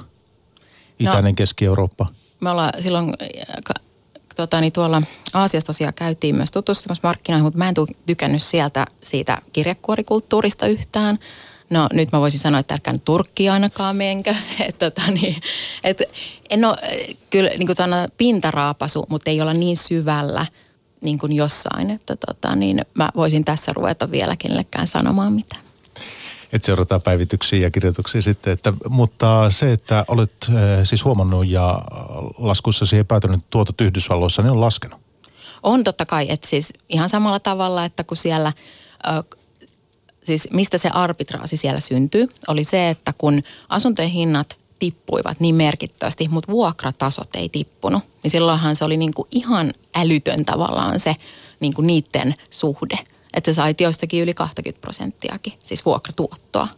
[0.98, 2.06] Itäinen Keski-Eurooppa?
[2.40, 3.14] me ollaan silloin
[4.36, 5.02] tota, niin tuolla
[5.34, 7.74] Aasiassa tosiaan käytiin myös tutustumassa markkinoihin, mutta mä en
[8.06, 11.18] tykännyt sieltä siitä kirjekuorikulttuurista yhtään.
[11.70, 14.34] No nyt mä voisin sanoa, että älkää nyt Turkkiin ainakaan menkö.
[14.68, 15.36] että, tota, niin,
[15.84, 16.02] et,
[16.50, 16.76] en ole,
[17.30, 17.76] kyllä niin kuin
[18.16, 20.46] pintaraapasu, mutta ei olla niin syvällä
[21.00, 25.67] niin kuin jossain, että tota, niin mä voisin tässä ruveta vielä kenellekään sanomaan mitään.
[26.52, 28.52] Että seurataan päivityksiä ja kirjoituksia sitten.
[28.52, 31.82] Että, mutta se, että olet äh, siis huomannut ja
[32.38, 35.00] laskussa siihen päätynyt tuotot Yhdysvalloissa, niin on laskenut.
[35.62, 38.52] On totta kai, että siis ihan samalla tavalla, että kun siellä,
[39.06, 39.36] ö,
[40.24, 46.28] siis mistä se arbitraasi siellä syntyy, oli se, että kun asuntojen hinnat tippuivat niin merkittävästi,
[46.28, 51.16] mutta vuokratasot ei tippunut, niin silloinhan se oli niin kuin ihan älytön tavallaan se
[51.60, 52.98] niin kuin niiden suhde.
[53.34, 56.68] Että sä sait joistakin yli 20 prosenttiakin, siis vuokratuottoa.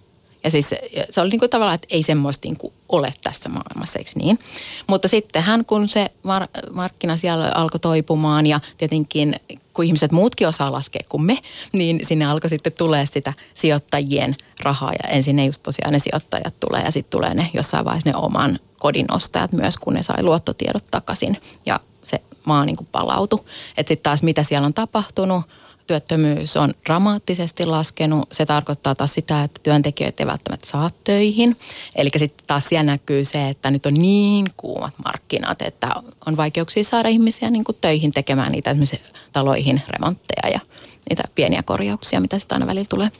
[0.44, 0.80] Ja siis se,
[1.10, 4.38] se oli niin kuin tavallaan, että ei semmoista niin kuin ole tässä maailmassa, eikö niin?
[4.86, 9.36] Mutta sittenhän kun se mar- markkina siellä alkoi toipumaan ja tietenkin
[9.74, 11.38] kun ihmiset muutkin osaa laskea kuin me,
[11.72, 14.92] niin sinne alkoi sitten tulee sitä sijoittajien rahaa.
[14.92, 18.16] Ja ensin ne just tosiaan ne sijoittajat tulee ja sitten tulee ne jossain vaiheessa ne
[18.16, 21.36] oman kodin ostajat myös, kun ne sai luottotiedot takaisin
[21.66, 23.44] ja se maa niin kuin palautui.
[23.76, 25.42] Että sitten taas mitä siellä on tapahtunut,
[25.90, 28.28] työttömyys on dramaattisesti laskenut.
[28.32, 31.56] Se tarkoittaa taas sitä, että työntekijöitä ei välttämättä saa töihin.
[31.96, 35.88] Eli sitten taas siellä näkyy se, että nyt on niin kuumat markkinat, että
[36.26, 39.00] on vaikeuksia saada ihmisiä niin kuin töihin tekemään niitä esimerkiksi
[39.32, 40.60] taloihin remontteja ja
[41.08, 43.10] niitä pieniä korjauksia, mitä sitä aina välillä tulee.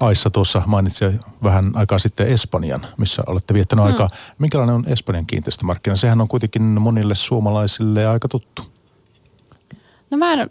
[0.00, 1.04] Aissa tuossa mainitsi
[1.42, 4.08] vähän aikaa sitten Espanjan, missä olette viettänyt aikaa.
[4.38, 5.96] Minkälainen on Espanjan kiinteistömarkkina?
[5.96, 8.79] Sehän on kuitenkin monille suomalaisille aika tuttu.
[10.10, 10.48] No mä en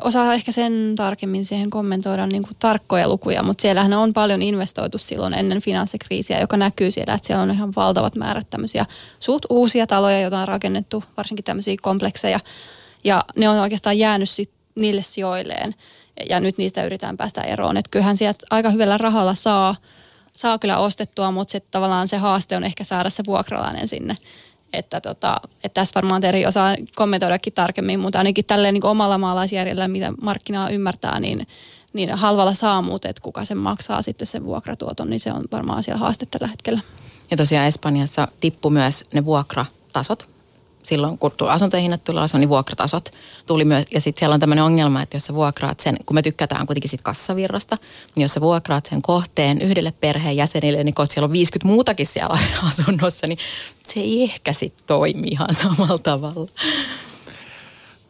[0.00, 4.98] osaa ehkä sen tarkemmin siihen kommentoida niin kuin tarkkoja lukuja, mutta siellähän on paljon investoitu
[4.98, 8.86] silloin ennen finanssikriisiä, joka näkyy siellä, että siellä on ihan valtavat määrät tämmöisiä
[9.20, 12.40] suht uusia taloja, joita on rakennettu, varsinkin tämmöisiä komplekseja,
[13.04, 15.74] ja ne on oikeastaan jäänyt sit niille sijoilleen,
[16.28, 17.76] ja nyt niistä yritetään päästä eroon.
[17.76, 19.76] Että kyllähän sieltä aika hyvällä rahalla saa,
[20.32, 24.16] saa kyllä ostettua, mutta sitten tavallaan se haaste on ehkä saada se vuokralainen sinne.
[24.72, 29.88] Että, tota, että tässä varmaan eri osaa kommentoidakin tarkemmin, mutta ainakin tälleen niin omalla maalaisjärjellä,
[29.88, 31.46] mitä markkinaa ymmärtää, niin,
[31.92, 35.82] niin halvalla saa, mutta että kuka sen maksaa sitten sen vuokratuoton, niin se on varmaan
[35.82, 36.80] siellä haaste tällä hetkellä.
[37.30, 40.29] Ja tosiaan Espanjassa tippu myös ne vuokratasot
[40.82, 43.10] silloin, kun asuntojen hinnat tuli alas, niin vuokratasot
[43.46, 43.86] tuli myös.
[43.94, 46.90] Ja sitten siellä on tämmöinen ongelma, että jos sä vuokraat sen, kun me tykätään kuitenkin
[46.90, 47.76] siitä kassavirrasta,
[48.14, 52.06] niin jos sä vuokraat sen kohteen yhdelle perheen jäsenille, niin kun siellä on 50 muutakin
[52.06, 53.38] siellä asunnossa, niin
[53.88, 56.50] se ei ehkä sitten toimi ihan samalla tavalla.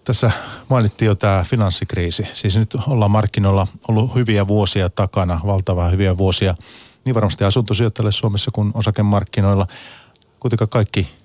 [0.05, 0.31] Tässä
[0.69, 2.23] mainittiin jo tämä finanssikriisi.
[2.33, 6.55] Siis nyt ollaan markkinoilla ollut hyviä vuosia takana, valtavaa hyviä vuosia.
[7.05, 9.67] Niin varmasti asuntosijoittajille Suomessa kuin osakemarkkinoilla.
[10.41, 11.20] Kuitenkaan kaikki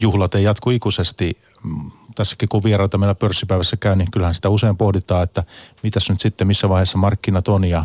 [0.00, 1.38] juhlat ei jatku ikuisesti.
[1.64, 5.44] Mm, tässäkin kun vieraita meillä pörssipäivässä käy, niin kyllähän sitä usein pohditaan, että
[5.82, 7.84] mitäs nyt sitten, missä vaiheessa markkinat on ja,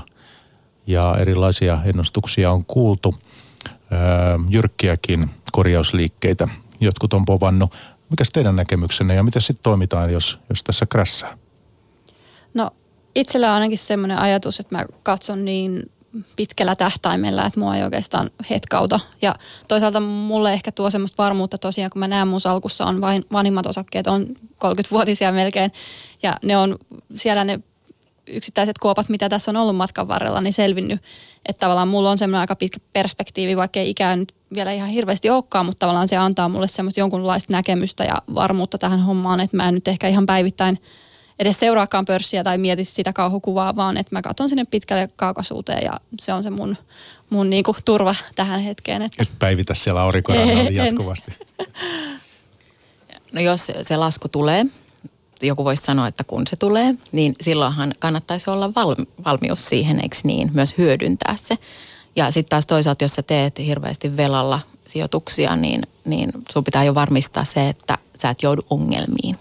[0.87, 3.15] ja erilaisia ennustuksia on kuultu.
[3.91, 3.99] Öö,
[4.49, 6.47] jyrkkiäkin korjausliikkeitä
[6.83, 7.73] jotkut on povannut.
[8.09, 11.37] Mikäs teidän näkemyksenne ja miten sitten toimitaan, jos, jos tässä krässää?
[12.53, 12.71] No
[13.15, 15.91] itsellä on ainakin semmoinen ajatus, että mä katson niin
[16.35, 18.99] pitkällä tähtäimellä, että mua ei oikeastaan hetkauta.
[19.21, 19.35] Ja
[19.67, 23.65] toisaalta mulle ehkä tuo semmoista varmuutta tosiaan, kun mä näen mun salkussa on vain vanhimmat
[23.65, 24.25] osakkeet, on
[24.65, 25.71] 30-vuotisia melkein,
[26.23, 26.77] ja ne on
[27.15, 27.59] siellä ne
[28.27, 31.01] yksittäiset kuopat, mitä tässä on ollut matkan varrella, niin selvinnyt.
[31.45, 35.29] Että tavallaan mulla on semmoinen aika pitkä perspektiivi, vaikka ei ikään nyt vielä ihan hirveästi
[35.29, 39.67] olekaan, mutta tavallaan se antaa mulle semmoista jonkunlaista näkemystä ja varmuutta tähän hommaan, että mä
[39.67, 40.79] en nyt ehkä ihan päivittäin–
[41.39, 45.99] edes seuraakaan pörssiä tai mieti sitä kauhukuvaa, vaan että mä katson sinne pitkälle kaukaisuuteen ja
[46.19, 46.77] se on se mun,
[47.29, 49.01] mun niinku turva tähän hetkeen.
[49.01, 49.21] Että...
[49.21, 51.31] Nyt päivitä siellä aurinkorannalla jatkuvasti.
[53.33, 54.65] No jos se lasku tulee,
[55.41, 60.17] joku voisi sanoa, että kun se tulee, niin silloinhan kannattaisi olla valmi- valmius siihen, eikö
[60.23, 61.57] niin, myös hyödyntää se.
[62.15, 66.95] Ja sitten taas toisaalta, jos sä teet hirveästi velalla sijoituksia, niin, niin sun pitää jo
[66.95, 69.37] varmistaa se, että sä et joudu ongelmiin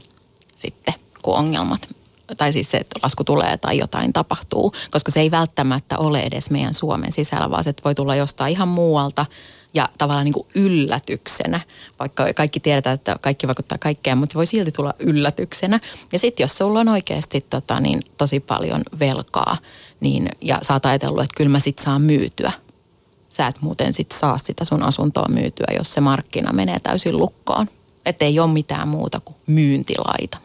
[0.56, 0.94] sitten
[1.30, 1.88] ongelmat
[2.36, 6.50] tai siis se, että lasku tulee tai jotain tapahtuu, koska se ei välttämättä ole edes
[6.50, 9.26] meidän Suomen sisällä, vaan se voi tulla jostain ihan muualta
[9.74, 11.60] ja tavallaan niin kuin yllätyksenä,
[11.98, 15.80] vaikka kaikki tiedetään, että kaikki vaikuttaa kaikkeen, mutta se voi silti tulla yllätyksenä.
[16.12, 19.56] Ja sitten jos sulla on oikeasti tota, niin tosi paljon velkaa
[20.00, 22.52] niin, ja sä oot ajatellut, että kyllä mä sit saan myytyä,
[23.28, 27.66] sä et muuten sit saa sitä sun asuntoa myytyä, jos se markkina menee täysin lukkoon.
[28.06, 30.38] Että ei ole mitään muuta kuin myyntilaita.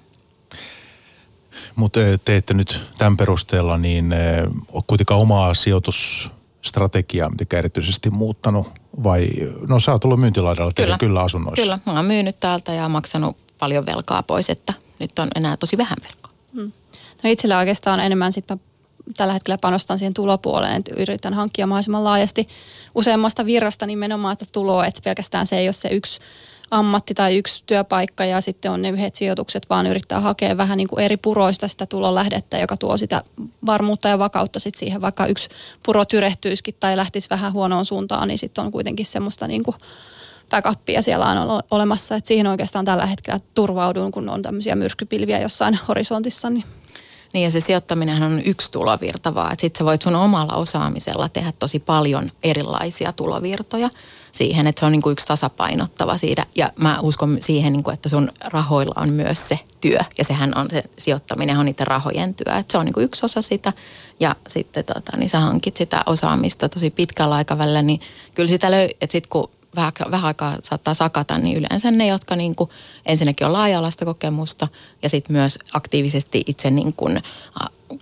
[1.78, 4.14] Mutta te ette nyt tämän perusteella niin
[4.72, 8.68] ole kuitenkaan omaa sijoitusstrategiaa mitenkään erityisesti muuttanut
[9.04, 9.30] vai,
[9.68, 10.98] no sä oot ollut myyntilaidalla kyllä.
[10.98, 11.62] kyllä asunnoissa.
[11.62, 15.78] Kyllä, mä oon myynyt täältä ja maksanut paljon velkaa pois, että nyt on enää tosi
[15.78, 16.32] vähän velkaa.
[16.54, 16.72] Hmm.
[17.24, 18.62] No itsellä oikeastaan enemmän sitten
[19.18, 22.48] tällä hetkellä panostan siihen tulopuoleen, että yritän hankkia mahdollisimman laajasti
[22.96, 26.20] useammasta virrasta nimenomaan sitä tuloa, että pelkästään se ei ole se yksi
[26.72, 30.88] ammatti tai yksi työpaikka ja sitten on ne yhdet sijoitukset, vaan yrittää hakea vähän niin
[30.88, 33.24] kuin eri puroista sitä tulonlähdettä, joka tuo sitä
[33.66, 35.50] varmuutta ja vakautta sitten siihen, vaikka yksi
[35.84, 39.76] puro tyrehtyisikin tai lähtisi vähän huonoon suuntaan, niin sitten on kuitenkin semmoista niin kuin
[40.50, 45.80] backupia siellä on olemassa, että siihen oikeastaan tällä hetkellä turvaudun, kun on tämmöisiä myrskypilviä jossain
[45.88, 46.50] horisontissa.
[46.50, 46.64] Niin.
[47.34, 51.30] Niin ja se sijoittaminen on yksi tulovirta vaan, että sitten sä voit sun omalla osaamisella
[51.30, 53.90] tehdä tosi paljon erilaisia tulovirtoja
[54.32, 56.46] siihen, että se on niin kuin yksi tasapainottava siitä.
[56.56, 60.00] Ja mä uskon siihen, niin kuin, että sun rahoilla on myös se työ.
[60.18, 62.56] Ja sehän on se sijoittaminen on niiden rahojen työ.
[62.58, 63.74] Että se on niin kuin yksi osa sitä.
[64.20, 68.02] Ja sitten tota, niin sä hankit sitä osaamista tosi pitkällä aikavälillä, niin
[68.36, 72.36] kyllä sitä löy, että sitten kun vähän, vähän aikaa saattaa sakata, niin yleensä ne, jotka
[72.36, 72.70] niin kuin,
[73.06, 74.68] ensinnäkin on laaja-alaista kokemusta
[75.04, 77.22] ja sitten myös aktiivisesti itse niin kuin,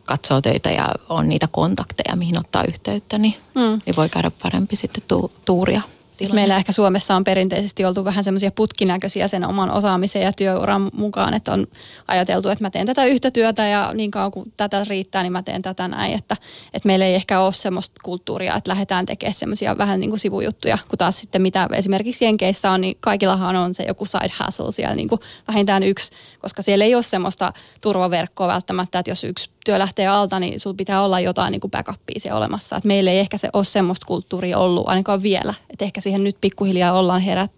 [0.05, 3.81] katsoo töitä ja on niitä kontakteja, mihin ottaa yhteyttä, niin, mm.
[3.85, 5.81] niin voi käydä parempi sitten tu, tuuria
[6.17, 6.41] tilanne.
[6.41, 11.33] Meillä ehkä Suomessa on perinteisesti oltu vähän semmoisia putkinäköisiä sen oman osaamisen ja työuran mukaan,
[11.33, 11.67] että on
[12.07, 15.43] ajateltu, että mä teen tätä yhtä työtä ja niin kauan kuin tätä riittää, niin mä
[15.43, 16.13] teen tätä näin.
[16.13, 16.37] Että,
[16.73, 20.77] että meillä ei ehkä ole semmoista kulttuuria, että lähdetään tekemään semmoisia vähän niin kuin sivujuttuja,
[20.87, 24.95] kun taas sitten mitä esimerkiksi Jenkeissä on, niin kaikillahan on se joku side hustle siellä
[24.95, 29.79] niin kuin vähintään yksi, koska siellä ei ole semmoista turvaverkkoa välttämättä, että jos yksi työ
[29.79, 32.77] lähtee alta, niin sulla pitää olla jotain niin kuin backupia siellä olemassa.
[32.77, 35.53] Et meillä ei ehkä se ole semmoista kulttuuria ollut ainakaan vielä.
[35.69, 37.51] Et ehkä siihen nyt pikkuhiljaa ollaan herät,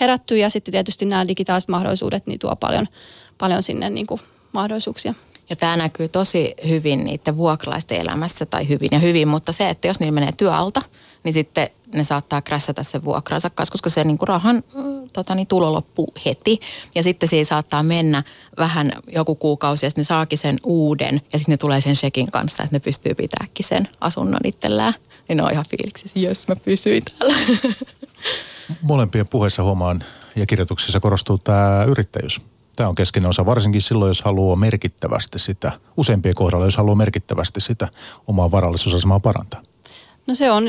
[0.00, 2.88] herätty ja sitten tietysti nämä digitaaliset mahdollisuudet niin tuo paljon,
[3.38, 4.20] paljon sinne niin kuin
[4.52, 5.14] mahdollisuuksia.
[5.50, 9.88] Ja tämä näkyy tosi hyvin niiden vuokralaisten elämässä tai hyvin ja hyvin, mutta se, että
[9.88, 10.80] jos niillä menee työalta,
[11.24, 14.64] niin sitten ne saattaa krässätä sen vuokransa kanssa, koska se niin kuin rahan
[15.14, 16.60] tota niin, tulo loppuu heti.
[16.94, 18.22] Ja sitten siinä saattaa mennä
[18.58, 22.30] vähän joku kuukausi ja sitten ne saakin sen uuden ja sitten ne tulee sen shekin
[22.30, 24.94] kanssa, että ne pystyy pitääkin sen asunnon itsellään.
[25.28, 27.36] Niin ne on ihan fiiliksissä, jos mä pysyin täällä.
[28.82, 30.04] Molempien puheissa huomaan
[30.36, 32.40] ja kirjoituksissa korostuu tämä yrittäjyys.
[32.76, 37.60] Tämä on keskeinen osa, varsinkin silloin, jos haluaa merkittävästi sitä, useimpien kohdalla, jos haluaa merkittävästi
[37.60, 37.88] sitä
[38.26, 39.62] omaa varallisuusasemaa parantaa.
[40.26, 40.64] No se on,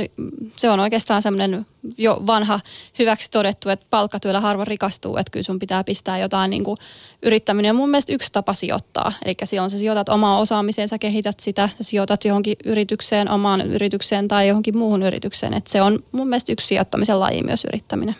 [0.55, 1.65] se on oikeastaan semmoinen
[1.97, 2.59] jo vanha
[2.99, 6.77] hyväksi todettu, että palkkatyöllä harva rikastuu, että kyllä sun pitää pistää jotain niin kuin
[7.23, 9.11] yrittäminen on mun mielestä yksi tapa sijoittaa.
[9.25, 14.27] Eli silloin sä sijoitat omaa osaamiseen, sä kehität sitä, sä sijoitat johonkin yritykseen, omaan yritykseen
[14.27, 15.53] tai johonkin muuhun yritykseen.
[15.53, 18.15] Että se on mun mielestä yksi sijoittamisen laji myös yrittäminen.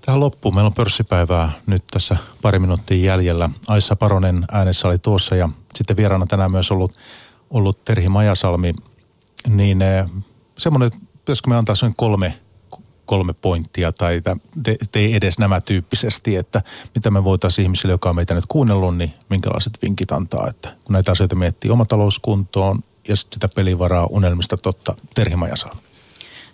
[0.00, 0.54] Tähän loppuun.
[0.54, 3.50] Meillä on pörssipäivää nyt tässä pari minuuttia jäljellä.
[3.68, 6.92] Aissa Paronen äänessä oli tuossa ja sitten vieraana tänään myös ollut,
[7.50, 8.74] ollut Terhi Majasalmi.
[9.48, 10.06] Niin eh,
[10.58, 12.40] semmoinen, pitäisikö me antaa sen kolme,
[13.06, 14.20] kolme pointtia tai
[14.62, 16.62] te, te edes nämä tyyppisesti, että
[16.94, 20.92] mitä me voitaisiin ihmisille, joka on meitä nyt kuunnellut, niin minkälaiset vinkit antaa, että kun
[20.92, 25.89] näitä asioita miettii oma talouskuntoon ja sitten sitä pelivaraa unelmista totta, Terhi Majasalmi.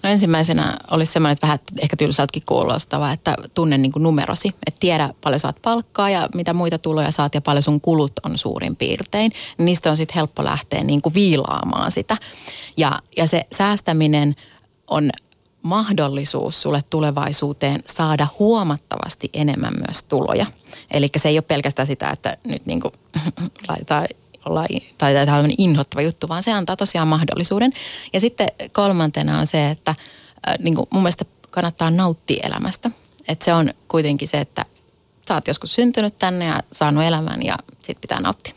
[0.06, 4.48] No ensimmäisenä olisi semmoinen, että vähän ehkä tylsältäkin kuulostava, että tunne niin numerosi.
[4.48, 8.38] Että tiedä paljon saat palkkaa ja mitä muita tuloja saat ja paljon sun kulut on
[8.38, 9.32] suurin piirtein.
[9.58, 12.16] Niistä on sitten helppo lähteä niin kuin viilaamaan sitä.
[12.76, 14.36] Ja, ja se säästäminen
[14.90, 15.10] on
[15.62, 20.46] mahdollisuus sulle tulevaisuuteen saada huomattavasti enemmän myös tuloja.
[20.90, 22.94] Eli se ei ole pelkästään sitä, että nyt niin kuin
[23.68, 24.06] laitetaan
[24.46, 24.66] olla,
[24.98, 27.72] tai tämä on inhottava juttu, vaan se antaa tosiaan mahdollisuuden.
[28.12, 29.94] Ja sitten kolmantena on se, että
[30.58, 32.90] niin kuin mun mielestä kannattaa nauttia elämästä.
[33.28, 34.64] Että se on kuitenkin se, että
[35.28, 38.54] sä oot joskus syntynyt tänne ja saanut elämän ja sit pitää nauttia.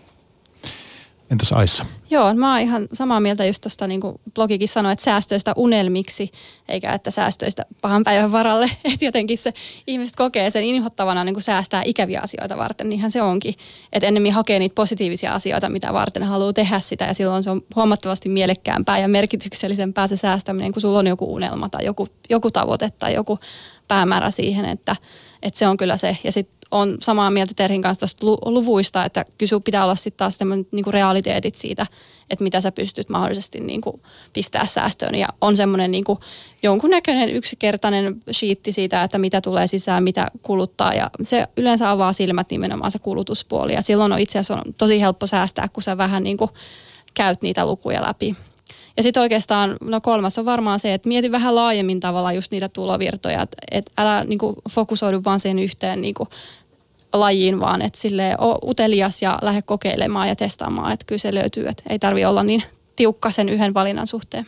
[1.32, 1.86] Entäs Aissa?
[2.10, 6.32] Joo, mä oon ihan samaa mieltä just tuosta, niin kuin blogikin sanoi, että säästöistä unelmiksi,
[6.68, 8.66] eikä että säästöistä pahan päivän varalle.
[8.94, 9.54] Että jotenkin se
[9.88, 13.54] ihmiset kokee sen inhottavana niin kuin säästää ikäviä asioita varten, niinhän se onkin.
[13.94, 17.62] Että ennemmin hakee niitä positiivisia asioita, mitä varten haluaa tehdä sitä, ja silloin se on
[17.76, 22.90] huomattavasti mielekkäämpää ja merkityksellisempää se säästäminen, kun sulla on joku unelma tai joku, joku tavoite
[22.90, 23.40] tai joku
[23.88, 24.96] päämäärä siihen, että,
[25.44, 26.18] että se on kyllä se.
[26.24, 30.40] Ja sitten on samaa mieltä Terhin kanssa tuosta luvuista, että kyllä pitää olla sitten taas
[30.72, 31.86] niin kuin realiteetit siitä,
[32.30, 34.02] että mitä sä pystyt mahdollisesti niin kuin
[34.34, 35.16] pistää säästöön.
[35.16, 36.06] Ja on semmoinen niin
[36.64, 40.94] jonkunnäköinen yksinkertainen shiitti siitä, että mitä tulee sisään, mitä kuluttaa.
[40.94, 43.74] Ja se yleensä avaa silmät nimenomaan se kulutuspuoli.
[43.74, 46.52] Ja silloin on itse asiassa on tosi helppo säästää, kun sä vähän niin kuin
[47.14, 48.36] käyt niitä lukuja läpi.
[48.98, 52.70] Ja sitten oikeastaan, no kolmas on varmaan se, että mieti vähän laajemmin tavalla just niitä
[52.70, 56.28] tulovirtoja, että et älä niinku fokusoidu vaan sen yhteen niinku
[57.14, 61.68] lajiin, vaan että sille ole utelias ja lähde kokeilemaan ja testaamaan, että kyllä se löytyy,
[61.68, 62.64] että ei tarvi olla niin
[62.96, 64.48] tiukka sen yhden valinnan suhteen.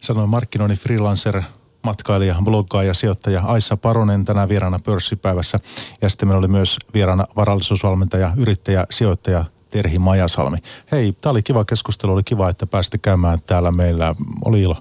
[0.00, 1.42] Sanoin markkinoinnin freelancer,
[1.82, 5.60] matkailija, bloggaaja, sijoittaja Aissa Paronen tänään vieraana pörssipäivässä.
[6.02, 10.58] Ja sitten meillä oli myös vieraana varallisuusvalmentaja, yrittäjä, sijoittaja Terhi Majasalmi.
[10.92, 14.14] Hei, tämä oli kiva keskustelu, oli kiva, että pääsitte käymään täällä meillä.
[14.44, 14.76] Oli ilo.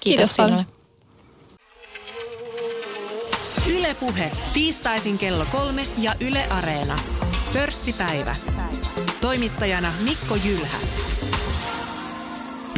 [0.00, 0.77] Kiitos, Kiitos
[3.68, 6.98] Ylepuhe tiistaisin kello kolme ja Yle Areena.
[7.52, 8.36] Pörssipäivä.
[9.20, 10.78] Toimittajana Mikko Jylhä.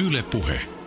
[0.08, 0.79] Ylepuhe.